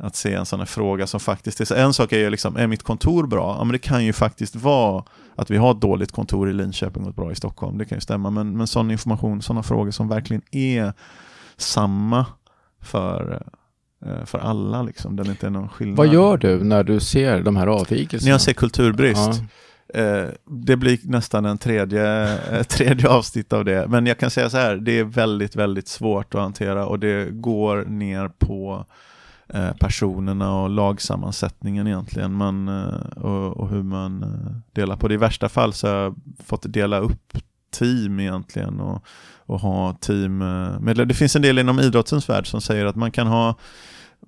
att 0.00 0.16
se 0.16 0.34
en 0.34 0.46
sån 0.46 0.58
här 0.58 0.66
fråga 0.66 1.06
som 1.06 1.20
faktiskt 1.20 1.60
är, 1.60 1.76
en 1.76 1.92
sak 1.92 2.12
är 2.12 2.18
ju 2.18 2.30
liksom, 2.30 2.56
är 2.56 2.66
mitt 2.66 2.82
kontor 2.82 3.26
bra? 3.26 3.56
Ja 3.58 3.64
men 3.64 3.72
det 3.72 3.78
kan 3.78 4.04
ju 4.04 4.12
faktiskt 4.12 4.56
vara 4.56 5.04
att 5.34 5.50
vi 5.50 5.56
har 5.56 5.70
ett 5.70 5.80
dåligt 5.80 6.12
kontor 6.12 6.50
i 6.50 6.52
Linköping 6.52 7.02
och 7.02 7.10
ett 7.10 7.16
bra 7.16 7.32
i 7.32 7.34
Stockholm, 7.34 7.78
det 7.78 7.84
kan 7.84 7.96
ju 7.96 8.00
stämma, 8.00 8.30
men, 8.30 8.56
men 8.56 8.66
sån 8.66 8.90
information, 8.90 9.42
sådana 9.42 9.62
frågor 9.62 9.90
som 9.90 10.08
verkligen 10.08 10.42
är 10.50 10.92
samma 11.56 12.26
för, 12.80 13.42
eh, 14.06 14.24
för 14.24 14.38
alla, 14.38 14.82
liksom, 14.82 15.16
där 15.16 15.24
det 15.24 15.30
inte 15.30 15.46
är 15.46 15.50
någon 15.50 15.68
skillnad. 15.68 15.96
Vad 15.96 16.08
gör 16.08 16.36
du 16.36 16.64
när 16.64 16.84
du 16.84 17.00
ser 17.00 17.42
de 17.42 17.56
här 17.56 17.66
avvikelserna? 17.66 18.28
När 18.28 18.34
jag 18.34 18.40
ser 18.40 18.52
kulturbrist? 18.52 19.20
Ja. 19.94 20.00
Eh, 20.00 20.28
det 20.46 20.76
blir 20.76 20.98
nästan 21.02 21.44
en 21.44 21.58
tredje, 21.58 22.38
tredje 22.68 23.08
avsnitt 23.08 23.52
av 23.52 23.64
det. 23.64 23.86
Men 23.88 24.06
jag 24.06 24.18
kan 24.18 24.30
säga 24.30 24.50
så 24.50 24.56
här, 24.56 24.76
det 24.76 24.98
är 24.98 25.04
väldigt, 25.04 25.56
väldigt 25.56 25.88
svårt 25.88 26.34
att 26.34 26.40
hantera 26.40 26.86
och 26.86 26.98
det 26.98 27.30
går 27.30 27.84
ner 27.84 28.30
på 28.38 28.86
Eh, 29.54 29.72
personerna 29.72 30.54
och 30.54 30.70
lagsammansättningen 30.70 31.86
egentligen 31.86 32.32
man, 32.32 32.68
eh, 32.68 33.22
och, 33.22 33.56
och, 33.56 33.68
hur 33.68 33.82
man 33.82 34.22
eh, 34.22 34.52
delar 34.72 34.96
på 34.96 35.08
det. 35.08 35.14
I 35.14 35.16
värsta 35.16 35.48
fall 35.48 35.72
så 35.72 35.86
har 35.86 35.94
jag 35.94 36.14
fått 36.46 36.72
dela 36.72 36.98
upp 36.98 37.38
team 37.78 38.20
egentligen 38.20 38.80
och, 38.80 39.04
och 39.46 39.60
ha 39.60 39.94
team 40.00 40.44
Det 40.94 41.14
finns 41.14 41.36
en 41.36 41.42
del 41.42 41.58
inom 41.58 41.80
idrottens 41.80 42.28
värld 42.28 42.46
som 42.46 42.60
säger 42.60 42.86
att 42.86 42.96
man 42.96 43.10
kan 43.10 43.26
ha 43.26 43.54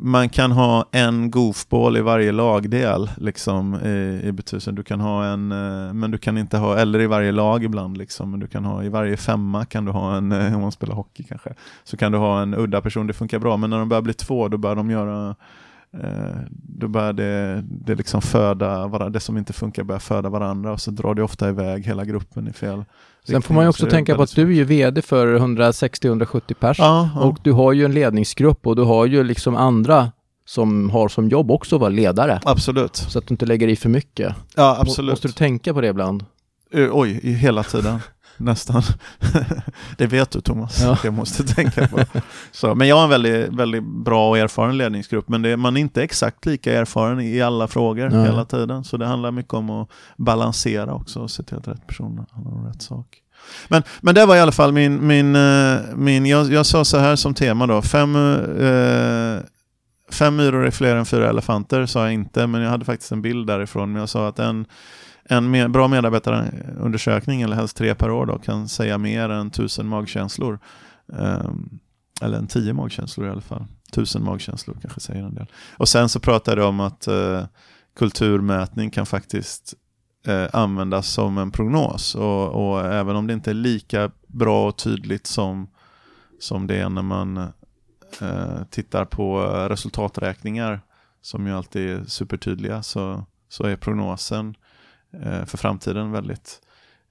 man 0.05 0.29
kan 0.29 0.53
ha 0.53 0.89
en 0.93 1.31
goofball 1.31 1.97
i 1.97 2.01
varje 2.01 2.33
lagdel 2.33 3.11
liksom, 3.17 3.75
i, 3.75 4.21
i 4.25 4.33
betydelsen. 4.33 4.75
Du 4.75 4.83
kan 4.83 5.01
ha 5.01 5.25
en, 5.25 5.53
eh, 5.53 5.93
men 5.93 6.11
du 6.11 6.19
kan 6.19 6.39
inte 6.39 6.59
ha, 6.59 6.77
eller 6.77 7.01
i 7.01 7.07
varje 7.07 7.33
lag 7.33 7.65
ibland, 7.65 7.97
liksom, 7.97 8.31
men 8.31 8.41
du 8.41 8.47
kan 8.47 8.65
ha 8.65 8.85
i 8.85 8.89
varje 8.89 9.17
femma 9.17 9.65
kan 9.65 9.85
du 9.85 9.93
ha 9.93 10.17
en, 10.17 10.33
eh, 10.33 10.55
om 10.55 10.61
man 10.61 10.73
spelar 10.73 10.95
hockey 10.95 11.23
kanske, 11.23 11.55
så 11.85 11.97
kan 11.97 12.13
du 12.13 12.19
ha 12.19 12.43
en 12.43 12.55
udda 12.55 12.81
person, 12.81 13.07
det 13.07 13.13
funkar 13.13 13.39
bra, 13.39 13.57
men 13.57 13.71
när 13.71 13.79
de 13.79 13.89
börjar 13.89 14.03
bli 14.03 14.15
två, 14.15 14.49
då 14.49 14.59
börjar 14.59 14.77
de 14.77 14.91
göra 14.91 15.37
eh, 15.93 16.37
då 16.51 16.89
börjar 16.89 17.13
det, 17.13 17.65
det 17.65 17.95
liksom 17.95 18.23
föda, 18.23 19.09
det 19.09 19.21
som 19.21 19.39
inte 19.39 19.53
funkar 19.53 19.85
börjar 19.85 20.01
föda 20.01 20.29
varandra 20.29 20.73
och 20.73 20.81
så 20.81 20.91
drar 20.91 21.15
det 21.15 21.23
ofta 21.23 21.49
iväg 21.49 21.87
hela 21.87 22.05
gruppen 22.05 22.49
i 22.49 22.53
fel 22.53 22.85
Sen 23.27 23.43
får 23.43 23.55
man 23.55 23.65
ju 23.65 23.69
också 23.69 23.87
tänka 23.87 24.17
på 24.17 24.23
att 24.23 24.35
du 24.35 24.43
är 24.43 24.47
ju 24.47 24.65
VD 24.65 25.03
för 25.03 25.39
160-170 25.39 26.55
pers 26.55 26.79
ja, 26.79 27.11
ja. 27.15 27.21
och 27.21 27.39
du 27.43 27.53
har 27.53 27.73
ju 27.73 27.85
en 27.85 27.95
ledningsgrupp 27.95 28.67
och 28.67 28.77
du 28.77 28.83
har 28.83 29.07
ju 29.07 29.25
liksom 29.25 29.57
andra 29.57 30.13
som 30.45 30.91
har 30.91 31.09
som 31.09 31.29
jobb 31.29 31.51
också 31.51 31.77
att 31.77 31.81
vara 31.81 31.91
ledare. 31.91 32.41
Absolut. 32.45 32.97
Så 32.97 33.19
att 33.19 33.27
du 33.27 33.33
inte 33.33 33.47
lägger 33.47 33.69
i 33.69 33.77
för 33.77 33.89
mycket. 33.89 34.35
Ja, 34.57 34.77
absolut. 34.81 35.11
Måste 35.11 35.29
du 35.29 35.33
tänka 35.33 35.75
på 35.75 35.81
det 35.81 35.89
ibland? 35.89 36.25
Uh, 36.75 36.89
oj, 36.93 37.21
hela 37.35 37.63
tiden. 37.63 37.99
Nästan. 38.43 38.83
det 39.97 40.07
vet 40.07 40.31
du 40.31 40.41
Thomas, 40.41 40.83
ja. 40.83 40.99
jag 41.05 41.15
måste 41.15 41.45
tänka 41.45 41.89
på. 41.89 41.99
Så, 42.53 42.75
men 42.75 42.89
jag 42.89 42.97
har 42.97 43.05
en 43.05 43.11
väldigt, 43.11 43.49
väldigt 43.49 43.85
bra 43.85 44.29
och 44.29 44.39
erfaren 44.39 44.79
ledningsgrupp, 44.79 45.29
men 45.29 45.43
det, 45.43 45.57
man 45.57 45.77
är 45.77 45.81
inte 45.81 46.03
exakt 46.03 46.47
lika 46.47 46.73
erfaren 46.73 47.21
i 47.21 47.43
alla 47.43 47.69
frågor 47.69 48.11
ja. 48.13 48.25
hela 48.25 48.45
tiden. 48.45 48.85
Så 48.85 48.97
det 48.97 49.07
handlar 49.07 49.31
mycket 49.31 49.55
om 49.55 49.71
att 49.71 49.89
balansera 50.17 50.95
också 50.95 51.21
och 51.21 51.31
se 51.31 51.43
till 51.43 51.57
att 51.57 51.69
rätt 51.69 51.87
person 51.87 52.27
handlar 52.31 52.53
om 52.53 52.67
rätt 52.67 52.83
sak. 52.83 53.07
Men, 53.69 53.83
men 54.01 54.15
det 54.15 54.27
var 54.27 54.37
i 54.37 54.41
alla 54.41 54.53
fall 54.53 54.73
min, 54.73 55.07
min, 55.07 55.37
eh, 55.37 55.77
min 55.95 56.27
jag, 56.27 56.53
jag 56.53 56.67
sa 56.67 56.85
så 56.85 56.99
här 56.99 57.17
som 57.17 57.35
tema 57.35 57.67
då, 57.67 57.83
fem, 57.83 58.17
eh, 58.17 59.43
fem 60.13 60.37
myror 60.37 60.67
är 60.67 60.71
fler 60.71 60.97
än 60.97 61.07
fyra 61.07 61.29
elefanter 61.31 61.87
sa 61.87 62.05
jag 62.05 62.13
inte, 62.13 62.47
men 62.47 62.61
jag 62.61 62.71
hade 62.71 62.85
faktiskt 62.85 63.13
en 63.13 63.23
bild 63.23 63.47
därifrån. 63.47 63.93
Men 63.93 64.01
jag 64.01 64.09
sa 64.09 64.29
att 64.29 64.39
en 64.39 64.67
en 65.25 65.51
med, 65.51 65.71
bra 65.71 65.89
medarbetarundersökning, 65.89 67.43
eller 67.43 67.57
helst 67.57 67.77
tre 67.77 67.95
per 67.95 68.11
år, 68.11 68.27
då, 68.27 68.39
kan 68.39 68.69
säga 68.69 68.99
mer 68.99 69.29
än 69.29 69.51
tusen 69.51 69.89
magkänslor. 69.89 70.59
Um, 71.07 71.81
eller 72.21 72.39
en 72.39 72.47
tio 72.47 72.73
magkänslor 72.73 73.27
i 73.27 73.31
alla 73.31 73.41
fall. 73.41 73.65
Tusen 73.93 74.25
magkänslor 74.25 74.77
kanske 74.83 75.01
säger 75.01 75.23
en 75.23 75.35
del. 75.35 75.47
Och 75.79 75.89
sen 75.89 76.09
så 76.09 76.21
pratade 76.21 76.61
jag 76.61 76.69
om 76.69 76.81
att 76.81 77.09
uh, 77.09 77.45
kulturmätning 77.97 78.91
kan 78.91 79.07
faktiskt 79.07 79.75
uh, 80.29 80.47
användas 80.53 81.09
som 81.09 81.39
en 81.39 81.51
prognos. 81.51 82.15
Och, 82.15 82.49
och, 82.49 82.81
även 82.81 83.17
om 83.17 83.27
det 83.27 83.33
inte 83.33 83.51
är 83.51 83.55
lika 83.55 84.11
bra 84.27 84.69
och 84.69 84.79
tydligt 84.79 85.27
som, 85.27 85.69
som 86.41 86.67
det 86.67 86.77
är 86.77 86.89
när 86.89 87.03
man 87.03 87.39
uh, 88.23 88.65
tittar 88.71 89.05
på 89.05 89.41
resultaträkningar, 89.69 90.81
som 91.23 91.47
ju 91.47 91.53
alltid 91.53 91.91
är 91.91 92.05
supertydliga, 92.05 92.83
så, 92.83 93.27
så 93.49 93.65
är 93.65 93.77
prognosen 93.77 94.55
Eh, 94.55 94.62
för 95.47 95.59
framtiden 95.59 96.13
väldigt 96.13 96.61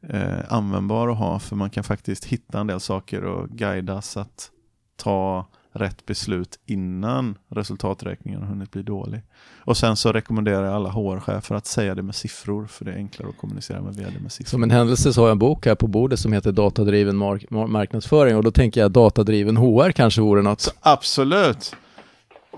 eh, 0.07 0.53
användbar 0.53 1.09
att 1.09 1.17
ha 1.17 1.39
för 1.39 1.55
man 1.55 1.69
kan 1.69 1.83
faktiskt 1.83 2.25
hitta 2.25 2.59
en 2.59 2.67
del 2.67 2.79
saker 2.79 3.23
och 3.23 3.49
guidas 3.49 4.17
att 4.17 4.51
ta 4.95 5.47
rätt 5.73 6.05
beslut 6.05 6.59
innan 6.65 7.37
resultaträkningen 7.49 8.41
har 8.41 8.47
hunnit 8.47 8.71
bli 8.71 8.83
dålig. 8.83 9.21
Och 9.59 9.77
sen 9.77 9.95
så 9.95 10.11
rekommenderar 10.11 10.65
jag 10.65 10.73
alla 10.73 10.89
HR-chefer 10.89 11.55
att 11.55 11.65
säga 11.65 11.95
det 11.95 12.01
med 12.01 12.15
siffror 12.15 12.67
för 12.67 12.85
det 12.85 12.91
är 12.91 12.95
enklare 12.95 13.29
att 13.29 13.37
kommunicera 13.37 13.81
med 13.81 13.95
vd 13.95 14.19
med 14.19 14.31
siffror. 14.31 14.49
Som 14.49 14.63
en 14.63 14.71
händelse 14.71 15.13
så 15.13 15.21
har 15.21 15.27
jag 15.27 15.31
en 15.31 15.39
bok 15.39 15.65
här 15.65 15.75
på 15.75 15.87
bordet 15.87 16.19
som 16.19 16.33
heter 16.33 16.51
Datadriven 16.51 17.17
mark 17.17 17.49
marknadsföring 17.49 18.35
och 18.35 18.43
då 18.43 18.51
tänker 18.51 18.81
jag 18.81 18.91
datadriven 18.91 19.57
HR 19.57 19.91
kanske 19.91 20.21
vore 20.21 20.41
något. 20.41 20.61
Så 20.61 20.71
absolut! 20.81 21.75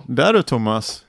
Där 0.08 0.34
du 0.34 0.42
Thomas, 0.42 1.06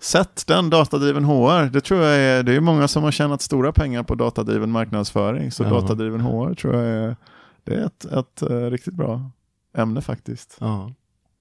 Sätt 0.00 0.44
den 0.46 0.70
datadriven 0.70 1.24
HR. 1.24 1.70
Det 1.70 1.80
tror 1.80 2.00
jag 2.02 2.16
är, 2.16 2.42
det 2.42 2.54
är 2.54 2.60
många 2.60 2.88
som 2.88 3.02
har 3.02 3.10
tjänat 3.10 3.42
stora 3.42 3.72
pengar 3.72 4.02
på 4.02 4.14
datadriven 4.14 4.70
marknadsföring. 4.70 5.50
Så 5.50 5.62
ja. 5.62 5.68
datadriven 5.68 6.20
HR 6.20 6.54
tror 6.54 6.74
jag 6.74 6.84
är, 6.84 7.16
det 7.64 7.74
är 7.74 7.86
ett, 7.86 8.04
ett, 8.04 8.42
ett 8.42 8.50
uh, 8.50 8.70
riktigt 8.70 8.94
bra 8.94 9.30
ämne 9.76 10.00
faktiskt. 10.00 10.56
Ja. 10.60 10.92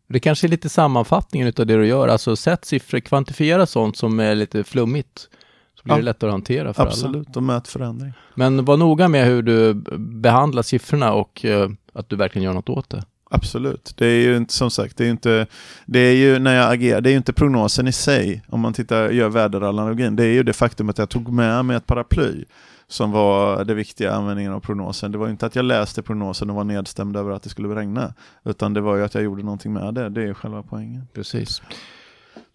Det 0.07 0.19
kanske 0.19 0.47
är 0.47 0.49
lite 0.49 0.69
sammanfattningen 0.69 1.47
av 1.47 1.65
det 1.65 1.77
du 1.77 1.87
gör, 1.87 2.07
alltså 2.07 2.35
sätt 2.35 2.65
siffror, 2.65 2.99
kvantifiera 2.99 3.65
sånt 3.65 3.97
som 3.97 4.19
är 4.19 4.35
lite 4.35 4.63
flummigt. 4.63 5.29
Så 5.75 5.83
blir 5.83 5.93
ja. 5.93 5.97
det 5.97 6.03
lättare 6.03 6.29
att 6.29 6.33
hantera 6.33 6.73
för 6.73 6.83
Absolut, 6.83 7.05
alla. 7.05 7.19
Absolut, 7.19 7.37
och 7.37 7.43
mät 7.43 7.67
förändring. 7.67 8.13
Men 8.35 8.65
var 8.65 8.77
noga 8.77 9.07
med 9.07 9.25
hur 9.25 9.41
du 9.41 9.73
behandlar 9.97 10.61
siffrorna 10.61 11.13
och 11.13 11.45
uh, 11.45 11.69
att 11.93 12.09
du 12.09 12.15
verkligen 12.15 12.43
gör 12.43 12.53
något 12.53 12.69
åt 12.69 12.89
det. 12.89 13.03
Absolut. 13.29 13.93
Det 13.97 14.05
är 14.05 14.21
ju 14.21 14.37
inte 14.37 14.53
som 14.53 14.71
sagt, 14.71 14.97
det 14.97 15.05
är 15.05 15.09
inte, 15.09 15.47
det 15.85 15.99
är 15.99 16.13
ju 16.13 16.39
när 16.39 16.55
jag 16.55 16.73
agerar, 16.73 17.01
det 17.01 17.09
är 17.09 17.11
ju 17.11 17.17
inte 17.17 17.33
prognosen 17.33 17.87
i 17.87 17.91
sig, 17.91 18.43
om 18.47 18.59
man 18.59 18.73
tittar, 18.73 19.09
gör 19.09 19.29
väderanalogin, 19.29 20.15
det 20.15 20.23
är 20.23 20.33
ju 20.33 20.43
det 20.43 20.53
faktum 20.53 20.89
att 20.89 20.97
jag 20.97 21.09
tog 21.09 21.33
med 21.33 21.65
mig 21.65 21.77
ett 21.77 21.85
paraply 21.85 22.45
som 22.87 23.11
var 23.11 23.63
det 23.63 23.73
viktiga 23.73 24.13
användningen 24.13 24.53
av 24.53 24.59
prognosen. 24.59 25.11
Det 25.11 25.17
var 25.17 25.29
inte 25.29 25.45
att 25.45 25.55
jag 25.55 25.65
läste 25.65 26.01
prognosen 26.01 26.49
och 26.49 26.55
var 26.55 26.63
nedstämd 26.63 27.17
över 27.17 27.31
att 27.31 27.43
det 27.43 27.49
skulle 27.49 27.75
regna, 27.75 28.13
utan 28.45 28.73
det 28.73 28.81
var 28.81 28.95
ju 28.95 29.03
att 29.03 29.13
jag 29.13 29.23
gjorde 29.23 29.43
någonting 29.43 29.73
med 29.73 29.93
det, 29.93 30.09
det 30.09 30.23
är 30.23 30.33
själva 30.33 30.63
poängen. 30.63 31.07
Precis. 31.13 31.61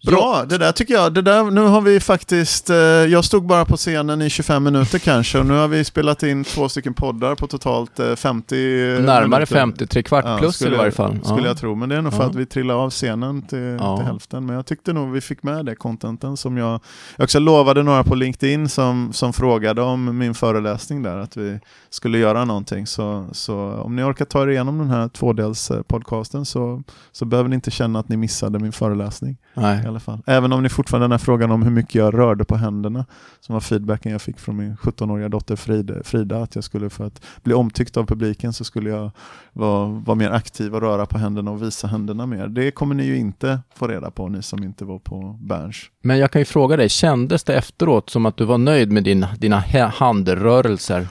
Bra, 0.05 0.45
det 0.49 0.57
där 0.57 0.71
tycker 0.71 0.93
jag. 0.93 1.13
Det 1.13 1.21
där, 1.21 1.51
nu 1.51 1.61
har 1.61 1.81
vi 1.81 1.99
faktiskt, 1.99 2.69
eh, 2.69 2.77
jag 2.77 3.25
stod 3.25 3.45
bara 3.45 3.65
på 3.65 3.77
scenen 3.77 4.21
i 4.21 4.29
25 4.29 4.63
minuter 4.63 4.99
kanske 4.99 5.39
och 5.39 5.45
nu 5.45 5.53
har 5.53 5.67
vi 5.67 5.83
spelat 5.83 6.23
in 6.23 6.43
två 6.43 6.69
stycken 6.69 6.93
poddar 6.93 7.35
på 7.35 7.47
totalt 7.47 7.99
eh, 7.99 8.15
50 8.15 8.55
Närmare 8.55 9.27
minuter. 9.27 9.45
50, 9.45 9.87
tre 9.87 10.03
kvart 10.03 10.25
ja, 10.27 10.37
plus 10.37 10.55
skulle, 10.55 10.75
i 10.75 10.77
varje 10.77 10.91
fall. 10.91 11.19
Skulle 11.23 11.41
ja. 11.41 11.47
jag 11.47 11.57
tro, 11.57 11.75
men 11.75 11.89
det 11.89 11.95
är 11.95 12.01
nog 12.01 12.13
för 12.13 12.23
ja. 12.23 12.29
att 12.29 12.35
vi 12.35 12.45
trillade 12.45 12.79
av 12.79 12.89
scenen 12.89 13.41
till, 13.41 13.77
ja. 13.79 13.97
till, 13.97 14.05
hälften. 14.05 14.45
Men 14.45 14.55
jag 14.55 14.65
tyckte 14.65 14.93
nog 14.93 15.11
vi 15.11 15.21
fick 15.21 15.43
med 15.43 15.65
det 15.65 15.75
contenten 15.75 16.37
som 16.37 16.57
jag, 16.57 16.81
jag 17.15 17.23
också 17.23 17.39
lovade 17.39 17.83
några 17.83 18.03
på 18.03 18.15
LinkedIn 18.15 18.69
som, 18.69 19.13
som 19.13 19.33
frågade 19.33 19.81
om 19.81 20.17
min 20.17 20.33
föreläsning 20.33 21.03
där, 21.03 21.17
att 21.17 21.37
vi 21.37 21.59
skulle 21.89 22.17
göra 22.17 22.45
någonting. 22.45 22.87
Så, 22.87 23.27
så 23.31 23.55
om 23.73 23.95
ni 23.95 24.03
orkar 24.03 24.25
ta 24.25 24.43
er 24.43 24.47
igenom 24.47 24.77
den 24.77 24.89
här 24.89 25.07
tvådels 25.07 25.71
eh, 25.71 25.81
podcasten 25.81 26.45
så, 26.45 26.83
så 27.11 27.25
behöver 27.25 27.49
ni 27.49 27.55
inte 27.55 27.71
känna 27.71 27.99
att 27.99 28.09
ni 28.09 28.17
missade 28.17 28.59
min 28.59 28.71
föreläsning. 28.71 29.37
Nej 29.53 29.92
alla 29.93 29.99
fall. 29.99 30.19
Även 30.25 30.53
om 30.53 30.63
ni 30.63 30.69
fortfarande 30.69 31.03
den 31.03 31.11
här 31.11 31.17
frågan 31.17 31.51
om 31.51 31.63
hur 31.63 31.71
mycket 31.71 31.95
jag 31.95 32.13
rörde 32.13 32.45
på 32.45 32.55
händerna, 32.55 33.05
som 33.39 33.53
var 33.53 33.59
feedbacken 33.59 34.11
jag 34.11 34.21
fick 34.21 34.39
från 34.39 34.57
min 34.57 34.75
17-åriga 34.75 35.29
dotter 35.29 35.55
Frida, 35.55 36.03
Frida, 36.03 36.37
att 36.41 36.55
jag 36.55 36.63
skulle 36.63 36.89
för 36.89 37.07
att 37.07 37.21
bli 37.43 37.53
omtyckt 37.53 37.97
av 37.97 38.05
publiken 38.05 38.53
så 38.53 38.63
skulle 38.63 38.89
jag 38.89 39.11
vara, 39.53 39.87
vara 39.87 40.15
mer 40.15 40.31
aktiv 40.31 40.75
och 40.75 40.81
röra 40.81 41.05
på 41.05 41.17
händerna 41.17 41.51
och 41.51 41.63
visa 41.63 41.87
händerna 41.87 42.25
mer. 42.25 42.47
Det 42.47 42.71
kommer 42.71 42.95
ni 42.95 43.03
ju 43.03 43.17
inte 43.17 43.59
få 43.75 43.87
reda 43.87 44.11
på, 44.11 44.27
ni 44.27 44.41
som 44.41 44.63
inte 44.63 44.85
var 44.85 44.99
på 44.99 45.39
Berns. 45.41 45.77
Men 46.01 46.17
jag 46.17 46.31
kan 46.31 46.41
ju 46.41 46.45
fråga 46.45 46.77
dig, 46.77 46.89
kändes 46.89 47.43
det 47.43 47.55
efteråt 47.55 48.09
som 48.09 48.25
att 48.25 48.37
du 48.37 48.45
var 48.45 48.57
nöjd 48.57 48.91
med 48.91 49.03
din, 49.03 49.25
dina 49.39 49.63
handrörelser? 49.93 51.07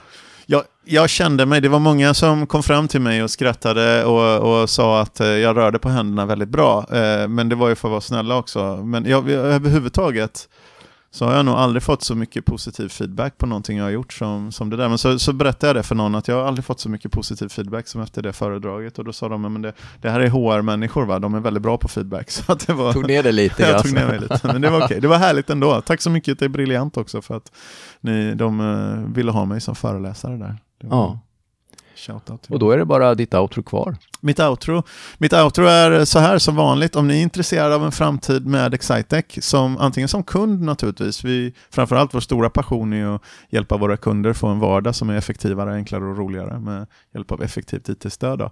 Ja, 0.84 1.00
jag 1.00 1.10
kände 1.10 1.46
mig, 1.46 1.60
det 1.60 1.68
var 1.68 1.78
många 1.78 2.14
som 2.14 2.46
kom 2.46 2.62
fram 2.62 2.88
till 2.88 3.00
mig 3.00 3.22
och 3.22 3.30
skrattade 3.30 4.04
och, 4.04 4.60
och 4.62 4.70
sa 4.70 5.00
att 5.00 5.20
eh, 5.20 5.26
jag 5.26 5.56
rörde 5.56 5.78
på 5.78 5.88
händerna 5.88 6.26
väldigt 6.26 6.48
bra. 6.48 6.78
Eh, 6.78 7.28
men 7.28 7.48
det 7.48 7.54
var 7.54 7.68
ju 7.68 7.74
för 7.74 7.88
att 7.88 7.90
vara 7.90 8.00
snälla 8.00 8.36
också. 8.36 8.76
Men 8.76 9.04
jag, 9.04 9.30
överhuvudtaget 9.30 10.48
så 11.14 11.24
har 11.24 11.34
jag 11.34 11.44
nog 11.44 11.54
aldrig 11.54 11.82
fått 11.82 12.02
så 12.02 12.14
mycket 12.14 12.44
positiv 12.44 12.88
feedback 12.88 13.38
på 13.38 13.46
någonting 13.46 13.78
jag 13.78 13.84
har 13.84 13.90
gjort 13.90 14.12
som, 14.12 14.52
som 14.52 14.70
det 14.70 14.76
där. 14.76 14.88
Men 14.88 14.98
så, 14.98 15.18
så 15.18 15.32
berättade 15.32 15.66
jag 15.66 15.76
det 15.76 15.82
för 15.82 15.94
någon, 15.94 16.14
att 16.14 16.28
jag 16.28 16.36
har 16.36 16.42
aldrig 16.42 16.64
fått 16.64 16.80
så 16.80 16.88
mycket 16.88 17.12
positiv 17.12 17.48
feedback 17.48 17.88
som 17.88 18.00
efter 18.00 18.22
det 18.22 18.32
föredraget. 18.32 18.98
Och 18.98 19.04
då 19.04 19.12
sa 19.12 19.28
de, 19.28 19.42
men 19.42 19.62
det, 19.62 19.72
det 20.00 20.10
här 20.10 20.20
är 20.20 20.28
HR-människor 20.28 21.06
va, 21.06 21.18
de 21.18 21.34
är 21.34 21.40
väldigt 21.40 21.62
bra 21.62 21.78
på 21.78 21.88
feedback. 21.88 22.30
Så 22.30 22.52
att 22.52 22.66
det 22.66 22.72
var, 22.72 22.92
tog 22.92 23.06
ner 23.06 23.22
det 23.22 23.32
lite. 23.32 23.62
jag 23.68 23.82
tog 23.82 23.92
ner 23.92 24.06
mig 24.06 24.20
lite, 24.20 24.40
men 24.42 24.60
det 24.60 24.70
var 24.70 24.78
okej. 24.78 24.84
Okay. 24.84 25.00
Det 25.00 25.08
var 25.08 25.18
härligt 25.18 25.50
ändå. 25.50 25.80
Tack 25.80 26.00
så 26.00 26.10
mycket, 26.10 26.38
det 26.38 26.44
är 26.44 26.48
briljant 26.48 26.96
också 26.96 27.22
för 27.22 27.36
att 27.36 27.52
ni, 28.00 28.34
de 28.34 28.60
uh, 28.60 29.14
ville 29.14 29.30
ha 29.30 29.44
mig 29.44 29.60
som 29.60 29.74
föreläsare 29.74 30.36
där. 30.36 30.58
Ja. 30.90 31.18
Och 32.52 32.58
då 32.58 32.70
är 32.70 32.78
det 32.78 32.84
bara 32.84 33.14
ditt 33.14 33.34
outro 33.34 33.62
kvar. 33.62 33.96
Mitt 34.24 34.40
outro, 34.40 34.82
mitt 35.18 35.32
outro 35.32 35.64
är 35.64 36.04
så 36.04 36.18
här 36.18 36.38
som 36.38 36.56
vanligt, 36.56 36.96
om 36.96 37.08
ni 37.08 37.18
är 37.18 37.22
intresserade 37.22 37.74
av 37.74 37.84
en 37.84 37.92
framtid 37.92 38.46
med 38.46 38.74
Excitec, 38.74 39.24
som, 39.40 39.78
antingen 39.78 40.08
som 40.08 40.22
kund 40.22 40.62
naturligtvis, 40.62 41.24
vi, 41.24 41.54
framförallt 41.70 42.14
vår 42.14 42.20
stora 42.20 42.50
passion 42.50 42.92
är 42.92 43.14
att 43.14 43.22
hjälpa 43.50 43.76
våra 43.76 43.96
kunder 43.96 44.32
få 44.32 44.46
en 44.46 44.58
vardag 44.58 44.94
som 44.94 45.10
är 45.10 45.16
effektivare, 45.16 45.74
enklare 45.74 46.04
och 46.04 46.18
roligare 46.18 46.58
med 46.58 46.86
hjälp 47.14 47.32
av 47.32 47.42
effektivt 47.42 47.88
IT-stöd. 47.88 48.38
Då. 48.38 48.50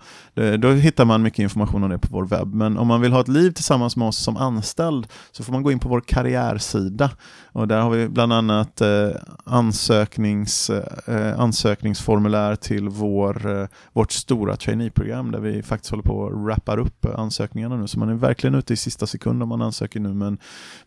då 0.58 0.70
hittar 0.70 1.04
man 1.04 1.22
mycket 1.22 1.38
information 1.38 1.84
om 1.84 1.90
det 1.90 1.98
på 1.98 2.08
vår 2.10 2.26
webb, 2.26 2.54
men 2.54 2.78
om 2.78 2.86
man 2.86 3.00
vill 3.00 3.12
ha 3.12 3.20
ett 3.20 3.28
liv 3.28 3.50
tillsammans 3.50 3.96
med 3.96 4.08
oss 4.08 4.18
som 4.18 4.36
anställd 4.36 5.06
så 5.32 5.44
får 5.44 5.52
man 5.52 5.62
gå 5.62 5.72
in 5.72 5.78
på 5.78 5.88
vår 5.88 6.00
karriärsida 6.00 7.10
och 7.52 7.68
där 7.68 7.80
har 7.80 7.90
vi 7.90 8.08
bland 8.08 8.32
annat 8.32 8.80
eh, 8.80 9.10
ansöknings, 9.44 10.70
eh, 10.70 11.14
eh 11.16 11.40
ansökningsformulär 11.40 12.56
till 12.56 12.88
vår, 12.88 13.60
eh, 13.60 13.66
vårt 13.92 14.12
stora 14.12 14.56
traineeprogram 14.56 15.32
där 15.32 15.40
vi 15.40 15.59
faktiskt 15.62 15.90
håller 15.90 16.02
på 16.02 16.26
att 16.26 16.32
wrappar 16.32 16.78
upp 16.78 17.06
ansökningarna 17.06 17.76
nu. 17.76 17.88
Så 17.88 17.98
man 17.98 18.08
är 18.08 18.14
verkligen 18.14 18.54
ute 18.54 18.72
i 18.72 18.76
sista 18.76 19.06
sekund 19.06 19.42
om 19.42 19.48
man 19.48 19.62
ansöker 19.62 20.00
nu. 20.00 20.14
Men, 20.14 20.38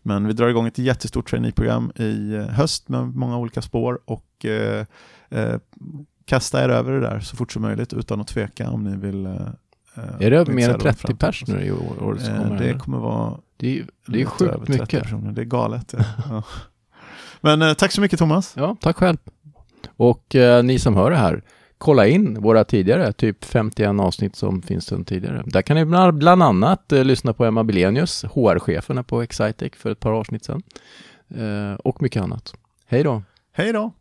men 0.02 0.26
vi 0.26 0.32
drar 0.32 0.48
igång 0.48 0.66
ett 0.66 0.78
jättestort 0.78 1.30
traineeprogram 1.30 1.92
i 1.96 2.34
eh, 2.34 2.42
höst 2.42 2.88
med 2.88 3.16
många 3.16 3.38
olika 3.38 3.62
spår 3.62 4.00
och 4.04 4.44
eh, 4.44 4.86
eh, 5.28 5.56
kasta 6.24 6.64
er 6.64 6.68
över 6.68 6.92
det 6.92 7.00
där 7.00 7.20
så 7.20 7.36
fort 7.36 7.52
som 7.52 7.62
möjligt 7.62 7.92
utan 7.92 8.20
att 8.20 8.28
tveka 8.28 8.70
om 8.70 8.84
ni 8.84 8.96
vill 8.96 9.26
är 10.20 10.30
det 10.30 10.46
mer 10.46 10.70
än 10.70 10.80
30 10.80 11.14
pers 11.14 11.44
nu 11.46 11.64
i 11.64 11.72
år? 11.72 11.94
Kommer 11.98 12.58
det 12.58 12.78
kommer 12.78 12.98
vara 12.98 13.38
det 13.56 13.78
är, 13.78 13.86
det 14.06 14.22
är 14.22 14.26
sjukt 14.26 14.68
mycket. 14.68 15.02
Personer. 15.02 15.32
Det 15.32 15.40
är 15.40 15.44
galet. 15.44 15.94
Ja. 15.98 16.04
ja. 16.28 16.42
Men 17.40 17.62
eh, 17.62 17.74
tack 17.74 17.92
så 17.92 18.00
mycket 18.00 18.18
Thomas. 18.18 18.52
Ja, 18.56 18.76
tack 18.80 18.96
själv. 18.96 19.16
Och 19.96 20.34
eh, 20.34 20.62
ni 20.64 20.78
som 20.78 20.96
hör 20.96 21.10
det 21.10 21.16
här, 21.16 21.42
kolla 21.78 22.06
in 22.06 22.42
våra 22.42 22.64
tidigare, 22.64 23.12
typ 23.12 23.44
51 23.44 24.00
avsnitt 24.00 24.36
som 24.36 24.62
finns 24.62 24.86
sedan 24.86 25.04
tidigare. 25.04 25.42
Där 25.46 25.62
kan 25.62 25.76
ni 25.76 26.12
bland 26.12 26.42
annat 26.42 26.92
eh, 26.92 27.04
lyssna 27.04 27.32
på 27.32 27.44
Emma 27.44 27.64
Bilenius, 27.64 28.24
HR-cheferna 28.24 29.02
på 29.02 29.22
Excitec 29.22 29.72
för 29.76 29.90
ett 29.90 30.00
par 30.00 30.12
avsnitt 30.12 30.44
sedan. 30.44 30.62
Eh, 31.28 31.74
och 31.74 32.02
mycket 32.02 32.22
annat. 32.22 32.54
Hej 32.86 33.02
då! 33.02 33.22
Hej 33.52 33.72
då! 33.72 33.92